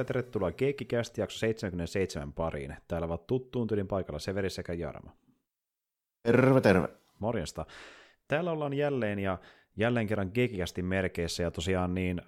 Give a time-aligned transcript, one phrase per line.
[0.00, 2.76] Ja tervetuloa Keikkikästi jakso 77 pariin.
[2.88, 5.10] Täällä ovat tuttuun tyylin paikalla Severi sekä Jarmo.
[6.22, 6.88] Terve, terve.
[7.18, 7.66] Morjesta.
[8.28, 9.38] Täällä ollaan jälleen ja
[9.76, 12.26] jälleen kerran Geekikästin merkeissä ja tosiaan niin äh,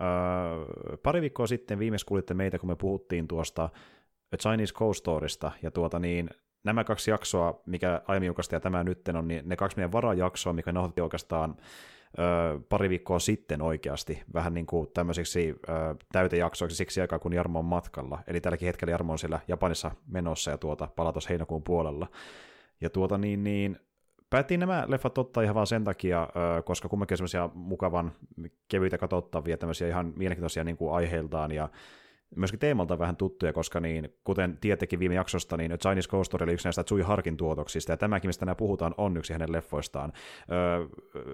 [1.03, 3.69] pari viikkoa sitten viimeis kuulitte meitä, kun me puhuttiin tuosta
[4.33, 6.31] A Chinese Coast Storysta ja tuota niin
[6.65, 10.53] nämä kaksi jaksoa, mikä aiemmin julkaistiin ja tämä nyt on, niin ne kaksi meidän varajaksoa,
[10.53, 11.57] mikä nauhoitettiin oikeastaan
[12.69, 15.73] pari viikkoa sitten oikeasti, vähän niin kuin tämmöisiksi ö,
[16.13, 18.19] täytejaksoiksi siksi aikaa, kun Jarmo on matkalla.
[18.27, 22.07] Eli tälläkin hetkellä Jarmo on siellä Japanissa menossa ja tuota, palatos heinäkuun puolella.
[22.81, 23.77] Ja tuota niin, niin
[24.31, 26.29] päättiin nämä leffat ottaa ihan vaan sen takia,
[26.65, 28.13] koska kumminkin semmoisia mukavan
[28.69, 31.69] kevyitä katsottavia, tämmöisiä ihan mielenkiintoisia niin kuin aiheiltaan ja
[32.37, 36.53] myöskin teemalta vähän tuttuja, koska niin, kuten tietenkin viime jaksosta, niin Chinese Ghost Story oli
[36.53, 40.13] yksi näistä Tsui Harkin tuotoksista, ja tämäkin, mistä tänään puhutaan, on yksi hänen leffoistaan.
[40.53, 40.87] Öö,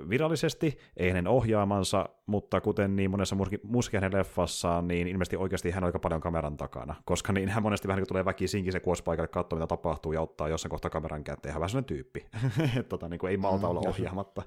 [0.08, 5.84] virallisesti ei hänen ohjaamansa, mutta kuten niin monessa muussakin hänen leffassaan, niin ilmeisesti oikeasti hän
[5.84, 9.28] on aika paljon kameran takana, koska niin hän monesti vähän niin tulee väkisinkin se kuospaikalle
[9.28, 12.26] katsoa, mitä tapahtuu, ja ottaa jossain kohtaa kameran käteen, ihan vähän sellainen tyyppi,
[12.88, 14.42] tota, niin kuin ei malta olla mm, ohjaamatta.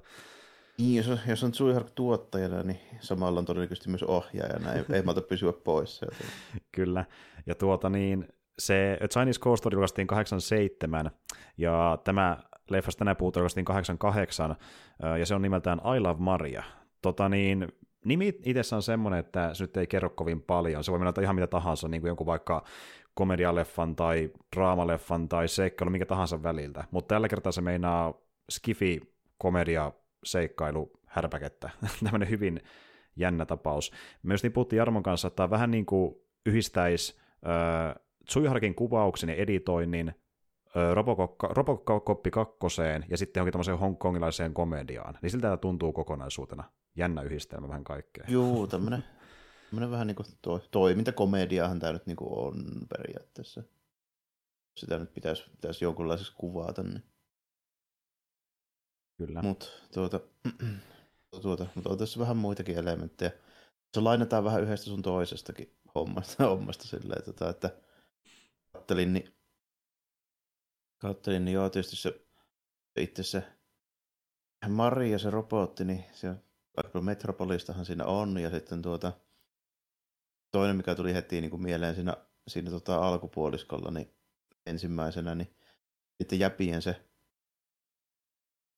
[0.78, 5.02] Niin, jos on, jos on Zuihark tuottajana, niin samalla on todennäköisesti myös ohjaajana, ei, ei
[5.02, 6.02] malta pysyä pois.
[6.72, 7.06] Kyllä,
[7.46, 8.28] ja tuota niin,
[8.60, 11.12] se Chinese Coast Story julkaistiin 87,
[11.58, 12.38] ja tämä
[12.70, 14.56] leffasta tänään puhutaan julkaistiin 88,
[15.20, 16.64] ja se on nimeltään I Love Maria.
[17.02, 17.68] Tota niin,
[18.06, 20.84] nimi itsessään on semmoinen, että se nyt ei kerro kovin paljon.
[20.84, 22.64] Se voi mennä ihan mitä tahansa, niin kuin jonkun vaikka
[23.14, 26.84] komedialeffan tai draamaleffan tai seikkailu, minkä tahansa väliltä.
[26.92, 28.14] Mutta tällä kertaa se meinaa
[28.50, 29.02] skifi
[29.38, 29.92] komedia
[30.24, 31.70] seikkailu härpäkettä.
[32.04, 32.62] Tämmöinen hyvin
[33.16, 33.92] jännä tapaus.
[34.24, 37.16] Myös niin puhuttiin Jarmon kanssa, että tämä vähän niin kuin yhdistäisi
[37.48, 37.96] äh,
[38.26, 40.14] Tsuiharkin kuvauksen ja editoinnin
[41.50, 45.18] Robocop kakkoseen ja sitten johonkin tämmöiseen hongkongilaiseen komediaan.
[45.22, 46.64] Niin siltä tämä tuntuu kokonaisuutena.
[46.96, 48.26] Jännä yhdistelmä vähän kaikkea.
[48.28, 49.04] Joo, tämmöinen,
[49.70, 53.64] tämmöinen vähän niin kuin to, toimintakomediahan tämä nyt niin kuin on periaatteessa.
[54.78, 56.84] Sitä nyt pitäisi, pitäisi jonkunlaisessa kuvata.
[56.84, 57.04] Niin.
[59.18, 59.42] Kyllä.
[59.42, 60.20] Mutta tuota,
[61.42, 63.32] tuota, mut on tässä vähän muitakin elementtejä.
[63.94, 67.70] Se lainataan vähän yhdestä sun toisestakin hommasta, hommasta silleen, tota, että
[68.72, 69.36] kattelin, niin,
[70.98, 72.26] kattelin, niin joo, tietysti se
[73.00, 73.44] itse se
[74.70, 76.36] Maria, se robotti, niin se
[77.02, 79.12] Metropolistahan siinä on, ja sitten tuota,
[80.52, 84.16] toinen, mikä tuli heti niin kuin mieleen siinä, siinä tota alkupuoliskolla, niin
[84.66, 85.56] ensimmäisenä, niin
[86.18, 87.13] sitten Jäpien se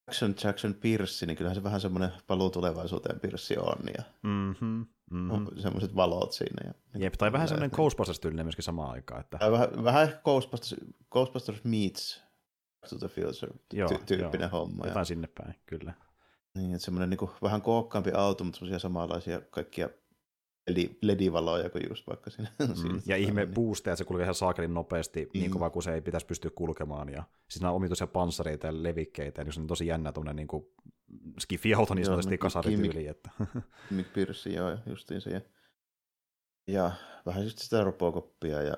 [0.07, 3.77] Jackson Jackson Pierce, niin kyllähän se vähän semmoinen paluu tulevaisuuteen Pierce on.
[3.97, 5.47] Ja mm-hmm, mm-hmm.
[5.57, 6.73] semmoiset valot siinä.
[6.93, 9.21] Ja, Jep, tai vähän semmoinen Ghostbusters-tyylinen myöskin samaan aikaan.
[9.21, 9.39] Että...
[9.51, 10.75] Vähän, vähän ehkä Ghostbusters,
[11.11, 12.23] Ghostbusters meets
[12.89, 14.59] to the Future joo, tyyppinen joo.
[14.59, 14.85] homma.
[14.85, 15.05] Jotain ja...
[15.05, 15.93] sinne päin, kyllä.
[16.55, 19.89] Niin, että semmoinen niin kuin, vähän kookkaampi auto, mutta semmoisia samanlaisia kaikkia
[21.01, 22.51] ledivaloja kuin just vaikka siinä.
[22.59, 23.73] Mm, siinä ja ihme niin.
[23.77, 25.39] että se kulkee ihan saakelin nopeasti, niin mm.
[25.39, 27.09] niin kova kuin se ei pitäisi pystyä kulkemaan.
[27.09, 30.47] Ja siis nämä on omituisia panssareita ja levikkeitä, ja se on tosi jännä tuonne niin
[30.47, 30.65] kuin
[31.39, 33.07] skifi-auto niin sanotusti kasarityyli.
[33.07, 33.29] Että.
[33.91, 35.29] Mick Pierce, joo, justiin se.
[35.29, 35.41] Ja,
[36.67, 36.91] ja
[37.25, 38.77] vähän just sitä robokoppia ja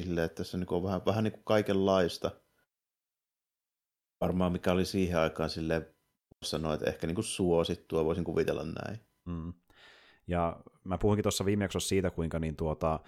[0.00, 2.30] silleen, että tässä niin on vähän, vähän niin kuin kaikenlaista.
[4.20, 5.86] Varmaan mikä oli siihen aikaan silleen,
[6.44, 9.00] sanoa, että ehkä niin kuin suosittua, voisin kuvitella näin.
[9.24, 9.52] Mm.
[10.30, 13.00] Ja mä puhuinkin tuossa viime jaksossa siitä, kuinka niin tuota...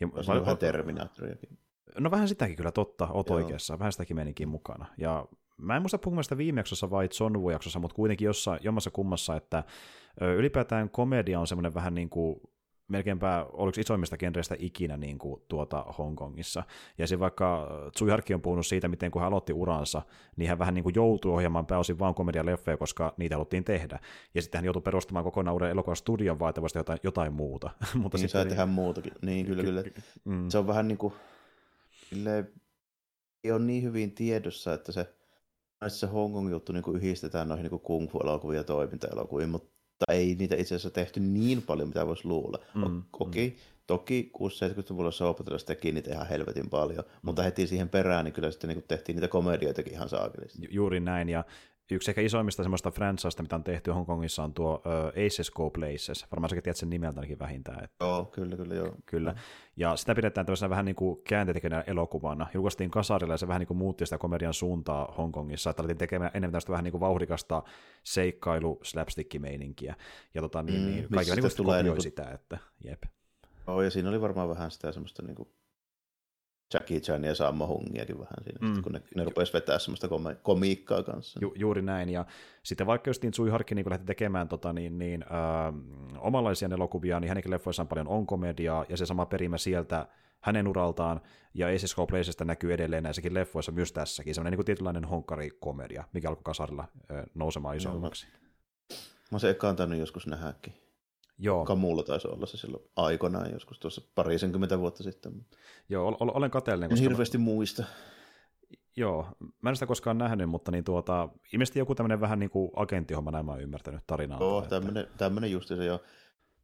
[0.00, 1.58] Ja, va- vähän Terminatoriakin.
[1.98, 3.36] No vähän sitäkin kyllä totta, oot Joo.
[3.36, 4.86] oikeassa, vähän sitäkin menikin mukana.
[4.98, 5.26] Ja
[5.56, 9.36] mä en muista puhumaan sitä viime jaksossa vai John jaksossa mutta kuitenkin jossain, jommassa kummassa,
[9.36, 9.64] että
[10.20, 12.40] ylipäätään komedia on semmoinen vähän niin kuin
[12.92, 16.62] melkeinpä oliko isoimmista genreistä ikinä niin kuin tuota Hongkongissa.
[16.98, 20.02] Ja se vaikka Tsui Harkki on puhunut siitä, miten kun hän aloitti uransa,
[20.36, 23.98] niin hän vähän niin kuin joutui ohjaamaan pääosin vain komedialeffeja, koska niitä haluttiin tehdä.
[24.34, 27.70] Ja sitten hän joutui perustamaan kokonaan uuden elokuvastudion vaatavasti jotain, jotain muuta.
[27.94, 29.12] Mutta niin, saa tehdä muutakin.
[29.22, 29.82] Niin, kyllä, kyllä.
[30.24, 30.48] Mm.
[30.48, 31.14] Se on vähän niin kuin,
[32.08, 32.48] silleen,
[33.44, 35.14] ei ole niin hyvin tiedossa, että se,
[35.88, 39.71] se Hongkong juttu niin kuin yhdistetään noihin niin kung fu-elokuviin ja toimintaelokuviin, mutta
[40.02, 42.58] mutta ei niitä itse asiassa tehty niin paljon, mitä voisi luulla.
[42.74, 43.56] Mm, Okei, mm.
[43.86, 47.10] toki 6-70-luvulla Soapotellus teki niitä ihan helvetin paljon, mm.
[47.22, 50.62] mutta heti siihen perään niin kyllä sitten niin tehtiin niitä komedioitakin ihan saakelisti.
[50.62, 51.44] Ju- juuri näin, ja
[51.90, 56.26] yksi ehkä isoimmista semmoista franchista, mitä on tehty Hongkongissa, on tuo uh, Aces Go Places.
[56.32, 57.84] Varmaan säkin tiedät sen nimeltä ainakin vähintään.
[57.84, 58.04] Että...
[58.04, 58.94] Joo, kyllä, kyllä, joo.
[59.06, 59.34] Kyllä.
[59.76, 62.46] Ja sitä pidetään tämmöisenä vähän niin kuin kääntetekijänä elokuvana.
[62.54, 66.30] Julkaistiin kasarilla ja se vähän niin kuin muutti sitä komedian suuntaa Hongkongissa, että alettiin tekemään
[66.34, 67.62] enemmän tästä vähän niin kuin vauhdikasta
[68.04, 69.94] seikkailu slapstick-meininkiä.
[70.34, 72.02] Ja tota, niin, mm, niin kaikki niin tulee niin kuin...
[72.02, 73.02] sitä, että jep.
[73.66, 75.48] Oh, ja siinä oli varmaan vähän sitä semmoista niin kuin
[76.72, 78.82] Jackie Chan ja Sammo Hungiakin vähän siinä, mm.
[78.82, 81.40] kun ne, ne rupesi vetää semmoista kom- komiikkaa kanssa.
[81.42, 82.24] Ju, juuri näin, ja
[82.62, 85.74] sitten vaikka just niin Sui Harkki niin lähti tekemään tota, niin, niin, äh,
[86.18, 90.06] omanlaisia elokuvia, niin hänenkin leffoissaan paljon on komediaa, ja se sama perimä sieltä
[90.40, 91.20] hänen uraltaan,
[91.54, 96.28] ja Aces Go Placeista näkyy edelleen näissäkin leffoissa, myös tässäkin, semmoinen niin tietynlainen honkarikomedia, mikä
[96.28, 98.26] alkoi kasarilla äh, nousemaan isommaksi.
[98.26, 98.96] Mä,
[99.30, 100.81] mä se ekaan joskus nähdäkin.
[101.42, 101.64] Joo.
[101.64, 105.32] Kamulla taisi olla se silloin aikoinaan, joskus tuossa parisenkymmentä vuotta sitten.
[105.88, 106.90] Joo, olen kateellinen.
[106.90, 107.04] Koska...
[107.04, 107.44] En hirveästi mä...
[107.44, 107.84] muista.
[108.96, 109.26] Joo,
[109.60, 113.30] mä en sitä koskaan nähnyt, mutta niin tuota, ilmeisesti joku tämmöinen vähän niin kuin agenttihomma,
[113.30, 114.40] näin mä oon ymmärtänyt tarinaa.
[114.40, 115.18] Joo, tämmöinen, että...
[115.18, 116.02] tämmöinen justi se jo.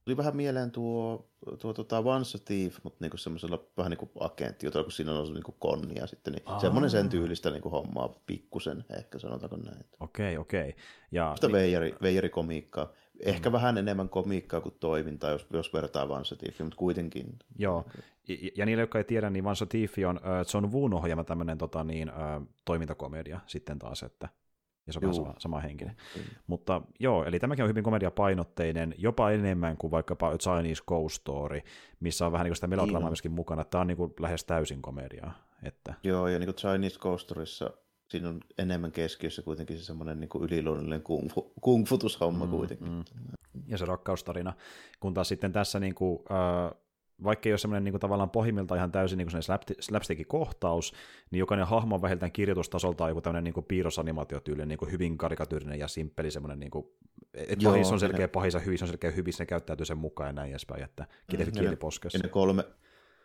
[0.05, 1.29] Tuli vähän mieleen tuo,
[1.61, 5.13] tuo tuota Once a Thief, mutta niinku semmoisella vähän niin kuin agentti, jota kun siinä
[5.13, 6.61] on ollut niinku konnia sitten, niin Aa.
[6.61, 9.85] semmoinen sen tyylistä niinku hommaa pikkusen, ehkä sanotaanko näin.
[10.01, 10.77] Okei, okei.
[11.13, 11.33] Ja...
[11.35, 12.93] Sitä veijari, veijari-komiikkaa.
[13.21, 13.53] Ehkä mm.
[13.53, 17.39] vähän enemmän komiikkaa kuin toimintaa, jos, jos vertaa Vansa Tieffi, mutta kuitenkin.
[17.59, 17.85] Joo,
[18.29, 19.67] ja, ja niille, jotka ei tiedä, niin Vansa
[20.09, 20.23] on uh,
[20.55, 22.13] John Woon ohjaama tämmöinen tota, niin,
[22.65, 24.29] toimintakomedia sitten taas, että
[24.89, 25.97] ja se on sama, sama henkinen.
[26.17, 26.23] Mm.
[26.47, 31.61] Mutta joo, eli tämäkin on hyvin komediapainotteinen, jopa enemmän kuin vaikkapa A Chinese Ghost Story,
[32.01, 33.11] missä on vähän niin kuin sitä melodramaa niin.
[33.11, 33.65] myöskin mukana.
[33.65, 35.35] Tämä on niin kuin lähes täysin komediaa.
[35.63, 35.95] Että...
[36.03, 37.71] Joo, ja niin kuin Chinese Ghost Storyssa
[38.09, 42.89] siinä on enemmän keskiössä kuitenkin se semmoinen niin yliluonnollinen kungfu, kungfutushomma mm, kuitenkin.
[42.89, 43.05] Mm.
[43.67, 44.53] Ja se rakkaustarina,
[45.01, 46.79] kun taas sitten tässä niin kuin, äh,
[47.25, 49.29] vaikka ei ole semmoinen niin kuin, tavallaan pohjimmiltaan ihan täysin niin
[49.81, 50.93] slapstickin kohtaus,
[51.31, 55.89] niin jokainen hahmo on vähintään kirjoitustasolta joku tämmöinen niin piirrosanimaatiotyyli, niin kuin hyvin karikatyyrinen ja
[55.89, 56.87] simppeli semmoinen, niin kuin,
[57.35, 60.33] että pahis on selkeä pahis ja hyvissä on selkeä hyvissä, ne käyttäytyy sen mukaan ja
[60.33, 62.19] näin edespäin, että kieli kieli poskessa.
[62.19, 62.65] Ne kolme,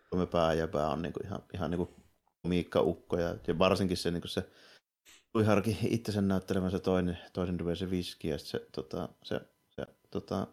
[0.09, 1.89] kolme pääjäpää on niin kuin ihan, ihan niin kuin
[2.47, 4.49] Miikka-ukko ja, ja varsinkin se, niin kuin se
[5.33, 5.77] Tui harki
[6.09, 10.47] sen näyttelemään se toinen, toinen duve se viski ja se, tota, se, se, tota,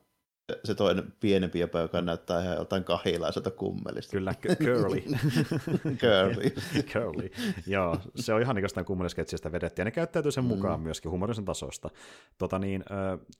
[0.65, 4.11] se toinen pienempi jäpä, joka näyttää ihan jotain kahilaiselta kummelista.
[4.11, 5.01] Kyllä, curly.
[6.03, 6.51] curly.
[6.93, 7.31] curly.
[7.67, 10.49] Joo, se on ihan niin kuin kummelisketsistä vedetty, ja ne käyttäytyy sen mm.
[10.49, 11.91] mukaan myöskin humorisen tasosta.
[12.39, 12.85] Tota niin,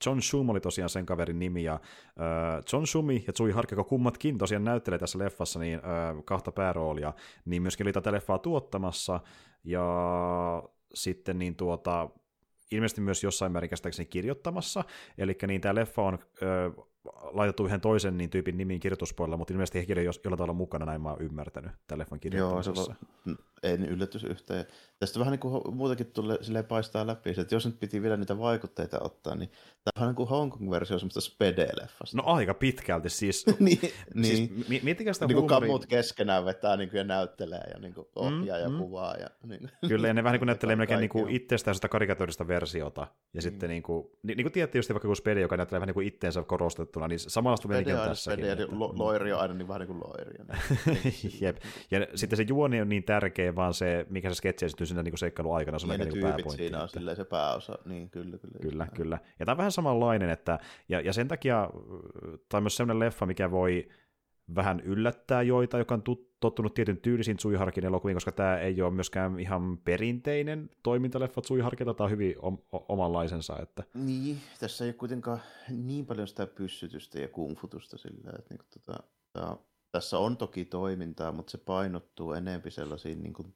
[0.05, 1.79] John Shum oli tosiaan sen kaverin nimi, ja
[2.73, 5.81] John Shumi ja Tsui Harkiko kummatkin tosiaan näyttelee tässä leffassa niin,
[6.25, 7.13] kahta pääroolia,
[7.45, 9.19] niin myöskin oli tätä leffaa tuottamassa,
[9.63, 9.83] ja
[10.93, 12.09] sitten niin tuota,
[12.71, 14.83] ilmeisesti myös jossain määrin käsittääkseni kirjoittamassa,
[15.17, 16.71] eli niin tämä leffa on ö,
[17.31, 21.09] laitettu yhden toisen niin tyypin nimiin kirjoituspuolella, mutta ilmeisesti henkilö jollain tavalla mukana, näin mä
[21.09, 22.95] oon ymmärtänyt tämän leffan kirjoittamisessa.
[23.25, 24.65] Joo, se en yllätys yhteen.
[24.99, 28.39] Tästä vähän niin kuin muutakin tulee silleen paistaa läpi, että jos nyt piti vielä niitä
[28.39, 29.51] vaikutteita ottaa, niin
[29.83, 32.17] tämä on niin kuin Hong Kong-versio semmoista spede-leffasta.
[32.17, 33.79] No aika pitkälti, siis, niin,
[34.21, 34.81] siis niin.
[34.83, 38.57] miettikää sitä niin kuin kamut keskenään vetää niin kuin, ja näyttelee ja niin kuin ohjaa
[38.57, 38.77] mm, ja mm.
[38.77, 39.15] kuvaa.
[39.15, 39.71] Ja, niin.
[39.87, 43.37] Kyllä, ja ne vähän niin kuin näyttelee melkein niin kuin itsestään sitä karikatorista versiota, ja
[43.37, 43.41] mm.
[43.41, 46.07] sitten niin kuin, niin, niin kuin just vaikka kuin spede, joka näyttelee vähän niin kuin
[46.07, 46.43] itteensä
[46.91, 48.45] korostettuna, niin samanlaista menikin tässäkin.
[48.45, 50.33] Spede, lo, loiri on aina niin vähän niin kuin loiri.
[50.85, 51.41] Niin.
[51.41, 51.57] Jep.
[51.91, 55.17] Ja sitten se juoni on niin tärkeä, vaan se, mikä se sketsi esityy siinä niin
[55.17, 56.57] seikkailun aikana, se on niin, niin pääpointti.
[56.57, 57.15] siinä on että...
[57.15, 58.37] se pääosa, niin kyllä.
[58.37, 58.87] Kyllä, kyllä.
[58.95, 59.19] kyllä.
[59.39, 60.59] Ja tämä on vähän samanlainen, että,
[60.89, 61.69] ja, ja sen takia,
[62.49, 63.89] tai myös sellainen leffa, mikä voi
[64.55, 66.03] vähän yllättää joita, joka on
[66.39, 72.05] tottunut tietyn tyylisiin Tsuiharkin elokuviin, koska tämä ei ole myöskään ihan perinteinen toimintaleffa Tsuiharkilta, tämä
[72.05, 73.59] on hyvin om- omanlaisensa.
[73.59, 73.83] Että...
[73.93, 78.67] Niin, tässä ei ole kuitenkaan niin paljon sitä pyssytystä ja kungfutusta sillä, että niin kuin,
[78.85, 79.03] tota,
[79.33, 79.57] tämä,
[79.91, 83.55] tässä on toki toimintaa, mutta se painottuu enemmän sellaisiin niin kuin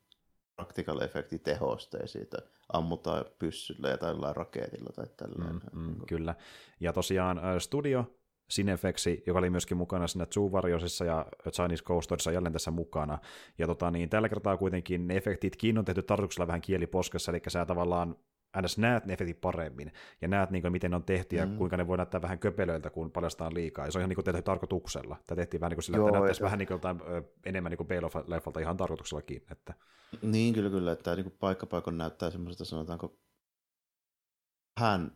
[0.56, 2.38] practical effecti tehosteisiin, että
[2.74, 5.46] ammutaan pyssyllä ja tällä raketilla tai tällä.
[5.46, 6.36] Mm, mm, kyllä.
[6.80, 8.16] Ja tosiaan studio
[8.52, 13.18] Cinefexi, joka oli myöskin mukana siinä Zoo Warriorsissa ja Chinese Coasterissa jälleen tässä mukana.
[13.58, 17.66] Ja tota, niin, tällä kertaa kuitenkin ne efektitkin on tehty tarkoituksella vähän kieliposkessa, eli sä
[17.66, 18.16] tavallaan
[18.62, 18.78] ns.
[18.78, 21.58] näet ne efektit paremmin, ja näet, niin kuin, miten ne on tehty, ja mm.
[21.58, 23.86] kuinka ne voi näyttää vähän köpelöiltä, kun paljastaan liikaa.
[23.86, 25.18] Ja se on ihan niin kuin tehty tarkoituksella.
[25.28, 26.98] Tämä tehtiin vähän niin kuin sillä, Joo, että näyttäisi vähän niin kuin jotain,
[27.46, 29.46] enemmän niin kuin Bale-leffalta ihan tarkoituksellakin.
[29.52, 29.74] Että...
[30.22, 30.92] Niin, kyllä, kyllä.
[30.92, 33.18] Että tämä niin paikkapaikon näyttää semmoiselta, sanotaanko,
[34.80, 35.12] hän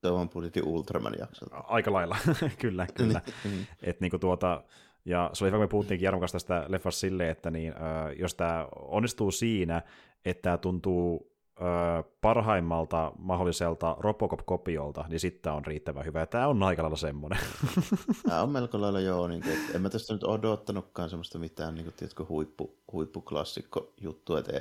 [0.00, 1.56] tuohon budjetin Ultraman jaksolta.
[1.56, 2.16] Aika lailla,
[2.62, 3.20] kyllä, kyllä.
[3.82, 4.62] Et niinku tuota,
[5.04, 8.18] ja se oli hyvä, kun me puhuttiinkin Jarmon kanssa tästä leffasta silleen, että niin, äh,
[8.18, 9.82] jos tämä onnistuu siinä,
[10.24, 16.26] että tämä tuntuu äh, parhaimmalta mahdolliselta Robocop-kopiolta, niin sitten on riittävän hyvä.
[16.26, 17.38] Tämä on aika lailla semmoinen.
[18.28, 19.28] Tämä on melko lailla joo.
[19.28, 24.38] Niin kuin, en mä tästä nyt odottanutkaan semmoista mitään niin kuin, tiedätkö, huippu, huippuklassikko juttua.
[24.38, 24.52] Että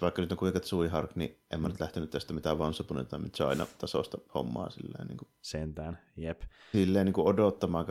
[0.00, 0.60] Vaikka nyt on kuinka
[0.90, 5.06] Hark, niin en mä nyt lähtenyt tästä mitään a Time China-tasosta hommaa silleen.
[5.06, 6.42] Niin kuin, Sentään, jep.
[6.72, 7.86] Silleen niin kuin odottamaan.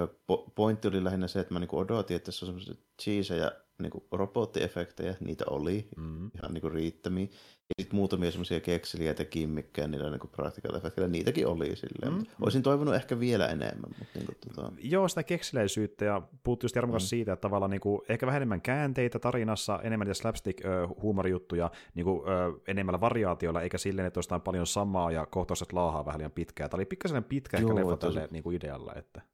[0.56, 3.92] Pointti oli lähinnä se, että mä niin kuin odotin, että tässä on semmoisia cheeseja niin
[3.92, 6.32] kuin robottiefektejä, niitä oli mm.
[6.36, 7.28] ihan niin kuin riittämiä.
[7.70, 12.14] Ja sitten muutamia semmoisia kekseliä ja kimmikkejä niillä niin practical effectillä, niitäkin oli silleen.
[12.14, 12.26] Mm.
[12.42, 13.92] Olisin toivonut ehkä vielä enemmän.
[14.00, 14.72] Mutta niin kuin, tota...
[14.82, 17.00] Joo, sitä kekseleisyyttä ja puhuttiin just mm.
[17.00, 22.30] siitä, että tavallaan niin kuin, ehkä vähän enemmän käänteitä tarinassa, enemmän niitä slapstick-huumorijuttuja niin kuin,
[22.30, 26.70] ö, enemmän variaatioilla, eikä silleen, että olisi paljon samaa ja kohtaukset laahaa vähän liian pitkää.
[26.70, 28.94] Tämä oli pikkasen pitkä Joo, ehkä leffa tälle niin kuin idealla.
[28.96, 29.33] Että...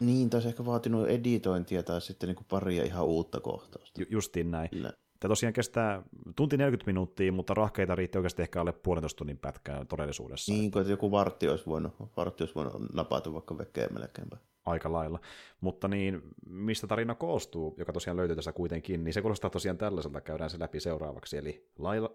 [0.00, 4.00] Niin, taisi ehkä vaatinut editointia tai sitten niin kuin paria ihan uutta kohtausta.
[4.00, 4.70] Ju- justiin näin.
[4.70, 4.92] Kyllä.
[5.20, 6.02] Tämä tosiaan kestää
[6.36, 10.52] tunti 40 minuuttia, mutta rahkeita riitti oikeasti ehkä alle puolentoista tunnin pätkää todellisuudessa.
[10.52, 14.36] Niin, kun joku vartti olisi voinut, vartti olisi voinut napata vaikka vekeä melkeinpä.
[14.66, 15.20] Aika lailla.
[15.60, 20.20] Mutta niin, mistä tarina koostuu, joka tosiaan löytyy tässä kuitenkin, niin se kuulostaa tosiaan tällaiselta,
[20.20, 21.68] käydään se läpi seuraavaksi, eli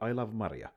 [0.10, 0.70] I Love Maria.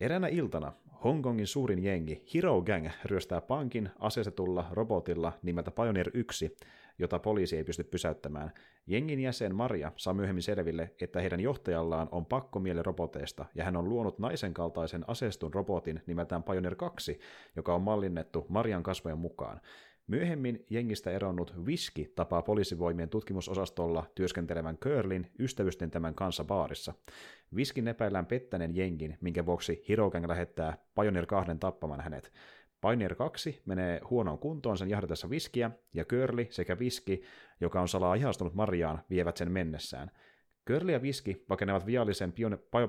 [0.00, 0.72] Eräänä iltana
[1.04, 6.56] Hongkongin suurin jengi Hero Gang ryöstää pankin aseistetulla robotilla nimeltä Pioneer 1,
[6.98, 8.52] jota poliisi ei pysty pysäyttämään.
[8.86, 13.88] Jengin jäsen Maria saa myöhemmin selville, että heidän johtajallaan on pakkomieli roboteista, ja hän on
[13.88, 17.20] luonut naisen kaltaisen aseistun robotin nimeltään Pioneer 2,
[17.56, 19.60] joka on mallinnettu Marian kasvojen mukaan.
[20.06, 26.94] Myöhemmin jengistä eronnut Viski tapaa poliisivoimien tutkimusosastolla työskentelevän Curlin ystävysten tämän kanssa baarissa.
[27.56, 32.32] Viskin epäillään pettäneen jengin, minkä vuoksi Hirogang lähettää Pioneer 2 tappamaan hänet.
[32.80, 37.22] Pioneer 2 menee huonoon kuntoon sen jahdatessa viskiä, ja Curly sekä Viski,
[37.60, 40.10] joka on salaa ihastunut Mariaan, vievät sen mennessään.
[40.68, 42.32] Curly ja Viski pakenevat viallisen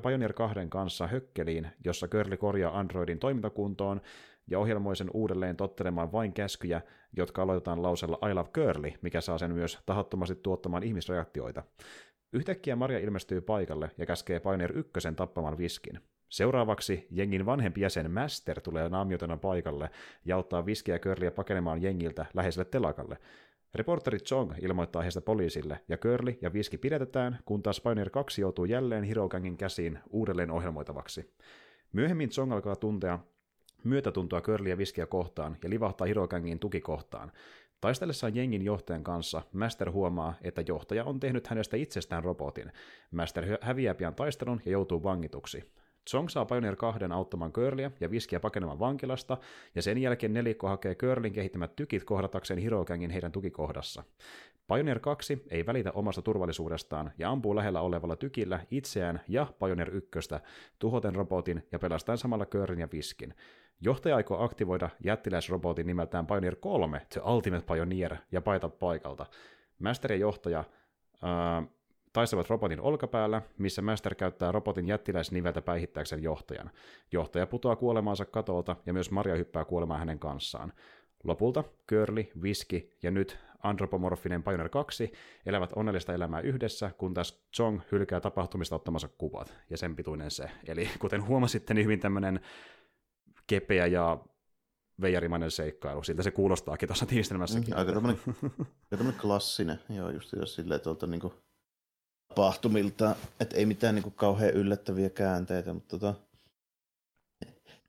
[0.01, 4.01] Pioneer 2 kanssa hökkeliin, jossa Curly korjaa Androidin toimintakuntoon
[4.47, 6.81] ja ohjelmoi sen uudelleen tottelemaan vain käskyjä,
[7.17, 11.63] jotka aloitetaan lausella I love Curly, mikä saa sen myös tahattomasti tuottamaan ihmisreaktioita.
[12.33, 15.99] Yhtäkkiä Maria ilmestyy paikalle ja käskee Pioneer 1 tappamaan Viskin.
[16.29, 19.89] Seuraavaksi jengin vanhempi jäsen Master tulee naamiotena paikalle
[20.25, 23.17] ja auttaa Viskiä Curlyä pakenemaan jengiltä läheiselle telakalle.
[23.75, 28.65] Reporteri Chong ilmoittaa heistä poliisille, ja Curly ja Viski pidätetään, kun taas Pioneer 2 joutuu
[28.65, 31.33] jälleen Hirogangin käsiin uudelleen ohjelmoitavaksi.
[31.93, 33.19] Myöhemmin Chong alkaa tuntea
[33.83, 37.31] myötätuntoa Curly ja Viskiä kohtaan ja livahtaa Hirogangin tukikohtaan.
[37.81, 42.71] Taistellessaan jengin johtajan kanssa Master huomaa, että johtaja on tehnyt hänestä itsestään robotin.
[43.11, 45.63] Master häviää pian taistelun ja joutuu vangituksi.
[46.09, 49.37] Song saa Pioneer 2 auttamaan Curlia ja Viskiä pakenemaan vankilasta,
[49.75, 54.03] ja sen jälkeen nelikko hakee Curlin kehittämät tykit kohdatakseen Hirogangin heidän tukikohdassa.
[54.67, 60.09] Pioneer 2 ei välitä omasta turvallisuudestaan ja ampuu lähellä olevalla tykillä itseään ja Pioneer 1
[60.79, 63.33] tuhoten robotin ja pelastaen samalla Curlin ja Viskin.
[63.81, 69.25] Johtaja aikoo aktivoida jättiläisrobotin nimeltään Pioneer 3, The Ultimate Pioneer, ja paita paikalta.
[69.79, 70.63] Master ja johtaja
[71.21, 71.63] ää,
[72.13, 76.71] taistelevat robotin olkapäällä, missä Master käyttää robotin jättiläisniveltä päihittääkseen johtajan.
[77.11, 80.73] Johtaja putoaa kuolemaansa katolta ja myös Maria hyppää kuolemaan hänen kanssaan.
[81.23, 85.11] Lopulta Curly, Viski ja nyt antropomorfinen Pioneer 2
[85.45, 90.51] elävät onnellista elämää yhdessä, kun taas Chong hylkää tapahtumista ottamansa kuvat, ja sen pituinen se.
[90.67, 92.39] Eli kuten huomasitte, niin hyvin tämmöinen
[93.47, 94.17] kepeä ja
[95.01, 96.03] veijarimainen seikkailu.
[96.03, 97.73] Siltä se kuulostaakin tuossa tiivistelmässäkin.
[97.73, 101.33] Mm, aika tämmöinen, klassinen, joo, just jos silleen tuolta niinku
[102.33, 106.13] tapahtumilta, että ei mitään niinku kauhean yllättäviä käänteitä, mutta tota,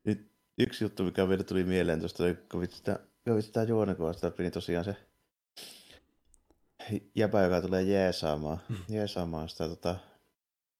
[0.05, 2.99] nyt yksi juttu, mikä vielä tuli mieleen tuosta, kun sitä,
[3.41, 4.97] sitä juonekuvasta, niin tosiaan se
[7.15, 8.77] jäpä, joka tulee jeesaamaan, mm.
[8.89, 9.97] jeesaamaan sitä tota,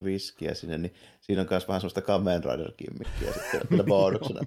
[0.05, 4.41] viskiä sinne, niin siinä on myös vähän semmoista Kamen Rider-kimmikkiä sitten vielä bonuksena.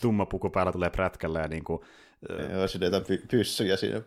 [0.00, 1.80] Tumma puku päällä tulee prätkällä ja niin kuin,
[2.52, 4.02] Joo, sinne jotain py- pyssyjä siinä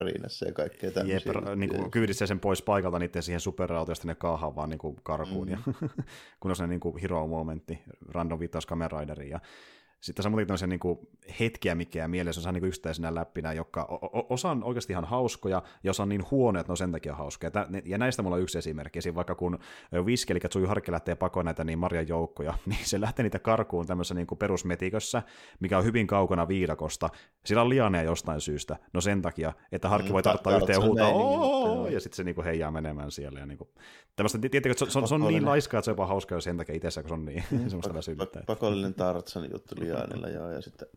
[0.00, 1.32] rinassa ja kaikkea tämmöisiä.
[1.34, 4.96] Jep, niin kuin kyydistää sen pois paikalta niiden siihen superautoista ne kaahaa vaan niin kuin
[5.02, 5.48] karkuun.
[5.48, 5.52] Mm.
[5.52, 5.58] Ja,
[6.40, 9.30] kun on se niin kuin hero-momentti, random viittaus Kamen Rideriin.
[9.30, 9.40] Ja
[10.00, 14.50] sitten tässä on muutenkin tämmöisiä niin hetkiä, mikä mielessä on niin yksittäisenä läppinä, jotka osa
[14.50, 17.50] on oikeasti ihan hauskoja, ja osa on niin huonoja, että ne on sen takia hauskoja.
[17.84, 18.98] Ja näistä mulla on yksi esimerkki.
[18.98, 19.58] Esimerkiksi vaikka kun
[20.06, 23.86] Viski, eli Tsuju Harkki lähtee pakoon näitä niin Marjan joukkoja, niin se lähtee niitä karkuun
[23.86, 25.22] tämmöisessä niin kuin perusmetikössä,
[25.60, 27.10] mikä on hyvin kaukana viidakosta.
[27.44, 28.76] Sillä on lianea jostain syystä.
[28.92, 32.34] No sen takia, että Harkki voi mm, tarttaa yhteen ja huutaa, ja sitten se niin
[32.34, 33.40] kuin heijaa menemään siellä.
[33.40, 33.68] Ja niin kuin,
[34.16, 37.08] tämmöistä, tietenkin, se, on, niin laiskaa, että se on jopa hauskaa sen takia itsessä, kun
[37.08, 38.42] se on niin mm, semmoista väsynyttä.
[38.46, 40.88] Pakollinen Tartsan juttu Lianilla, joo, ja sitten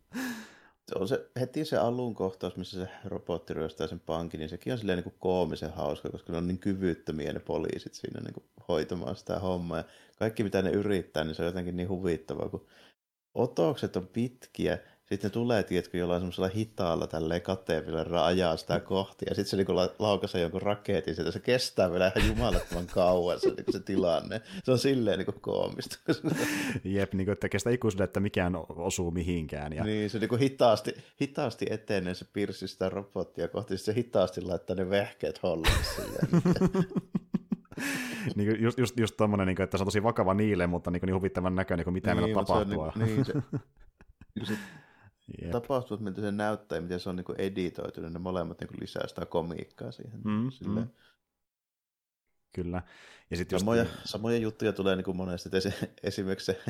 [0.95, 4.79] on se, heti se alun kohtaus, missä se robotti ryöstää sen pankin, niin sekin on
[4.79, 9.15] silleen niin koomisen hauska, koska ne on niin kyvyttömiä ne poliisit siinä niin kuin hoitamaan
[9.15, 9.77] sitä hommaa.
[9.77, 9.83] Ja
[10.19, 12.67] kaikki mitä ne yrittää, niin se on jotenkin niin huvittavaa, kun
[13.33, 14.77] otokset on pitkiä,
[15.09, 19.57] sitten ne tulee, tiedätkö, jollain semmoisella hitaalla tälleen kateevilla ajaa sitä kohti, ja sitten se
[19.57, 24.41] niin laukaisee jonkun raketin, sieltä se kestää vielä ihan jumalattoman kauan se, niin se tilanne.
[24.63, 25.97] Se on silleen niin kuin koomista.
[26.83, 29.73] Jep, niin kuin, että kestää ikuisuuden, että mikään osuu mihinkään.
[29.73, 29.83] Ja...
[29.83, 34.75] Niin, se niin kuin hitaasti, hitaasti etenee se pirssi sitä robottia kohti, se hitaasti laittaa
[34.75, 36.43] ne vehkeet hollille silleen.
[38.35, 41.01] niin just, just, just tommonen, niin kuin, että se on tosi vakava niille, mutta niin,
[41.05, 42.73] niin huvittavan näköinen, niin mitä niin, meillä tapahtuu.
[42.73, 43.25] Se on, niin,
[44.35, 44.53] niin se
[45.41, 45.51] Jep.
[45.51, 49.07] tapahtuu, miltä se näyttää ja miten se on niin editoitu, niin ne molemmat niin lisää
[49.07, 50.21] sitä komiikkaa siihen.
[50.23, 50.87] Mm, mm.
[52.55, 52.81] Kyllä.
[53.31, 53.95] Ja sit samoja, just...
[54.05, 55.49] samoja juttuja tulee niin kuin monesti.
[56.03, 56.63] Esimerkiksi se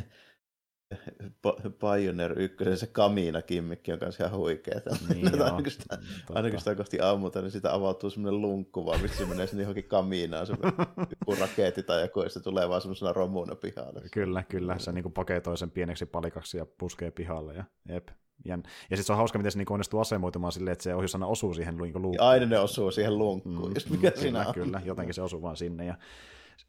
[1.81, 4.81] Pioneer 1, se Kamina kimmikki on kanssa ihan huikea.
[5.09, 5.97] Niin aina, kun sitä,
[6.33, 9.63] aina kun sitä kohti ammutaan, niin sitä avautuu semmoinen lunkku vaan, mistä se menee sinne
[9.63, 10.53] johonkin Kaminaan, se
[10.97, 14.01] joku raketti tai joku, ja se tulee vaan semmoisena romuna pihalle.
[14.11, 17.53] Kyllä, kyllä, se niin paketoi sen pieneksi palikaksi ja puskee pihalle.
[17.53, 18.07] Ja, jep.
[18.45, 21.15] Ja, ja sitten se on hauska, miten se niin onnistuu asemoitumaan silleen, että se ohjus
[21.15, 22.15] aina osuu siihen lunkkuun.
[22.19, 24.53] Aina ne osuu siihen lunkkuun, mm, just mikä mm, siinä kyllä, on.
[24.53, 25.85] Kyllä, jotenkin se osuu vaan sinne.
[25.85, 25.95] Ja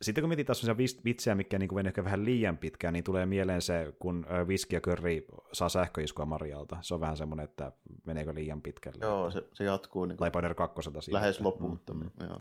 [0.03, 3.63] sitten kun mietitään sellaisia vitsejä, mikä niin menee ehkä vähän liian pitkään, niin tulee mieleen
[3.63, 6.77] se, kun Viski ja Curry saa sähköiskua Marialta.
[6.81, 7.73] Se on vähän semmoinen, että
[8.05, 8.99] meneekö liian pitkälle.
[9.01, 10.05] Joo, se, se jatkuu.
[10.05, 11.17] Niin Light kakkoselta siitä.
[11.17, 12.31] Lähes loppuuttomiin, mm, mm.
[12.31, 12.41] joo.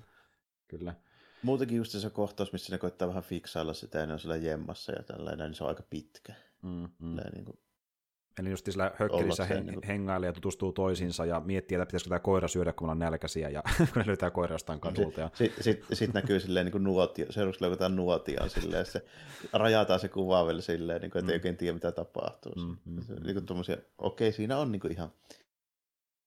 [0.67, 0.93] Kyllä.
[1.43, 4.91] Muutenkin just se kohtaus, missä ne koittaa vähän fiksailla sitä, ja ne on siellä jemmassa
[4.91, 6.33] ja tällainen, niin se on aika pitkä.
[6.61, 7.17] Mm, mm.
[7.33, 7.59] Niin kuin
[8.39, 12.19] Eli just sillä hökkelissä heng- niin hengailee ja tutustuu toisiinsa ja miettii, että pitäisikö tämä
[12.19, 15.21] koira syödä, kun ollaan nälkäisiä, ja kun ne löytää koira jostain kadulta.
[15.21, 15.29] Ja...
[15.33, 19.05] Sitten sit, sit näkyy silleen niin kuin nuotio, seuraavaksi löytää nuotio silleen, se
[19.53, 21.33] rajataan se kuva vielä silleen, niin kuin, että mm.
[21.33, 22.53] ei oikein tiedä, mitä tapahtuu.
[22.55, 25.11] Mm, mm, se, niin kuin tommosia, okei, siinä on niin kuin ihan,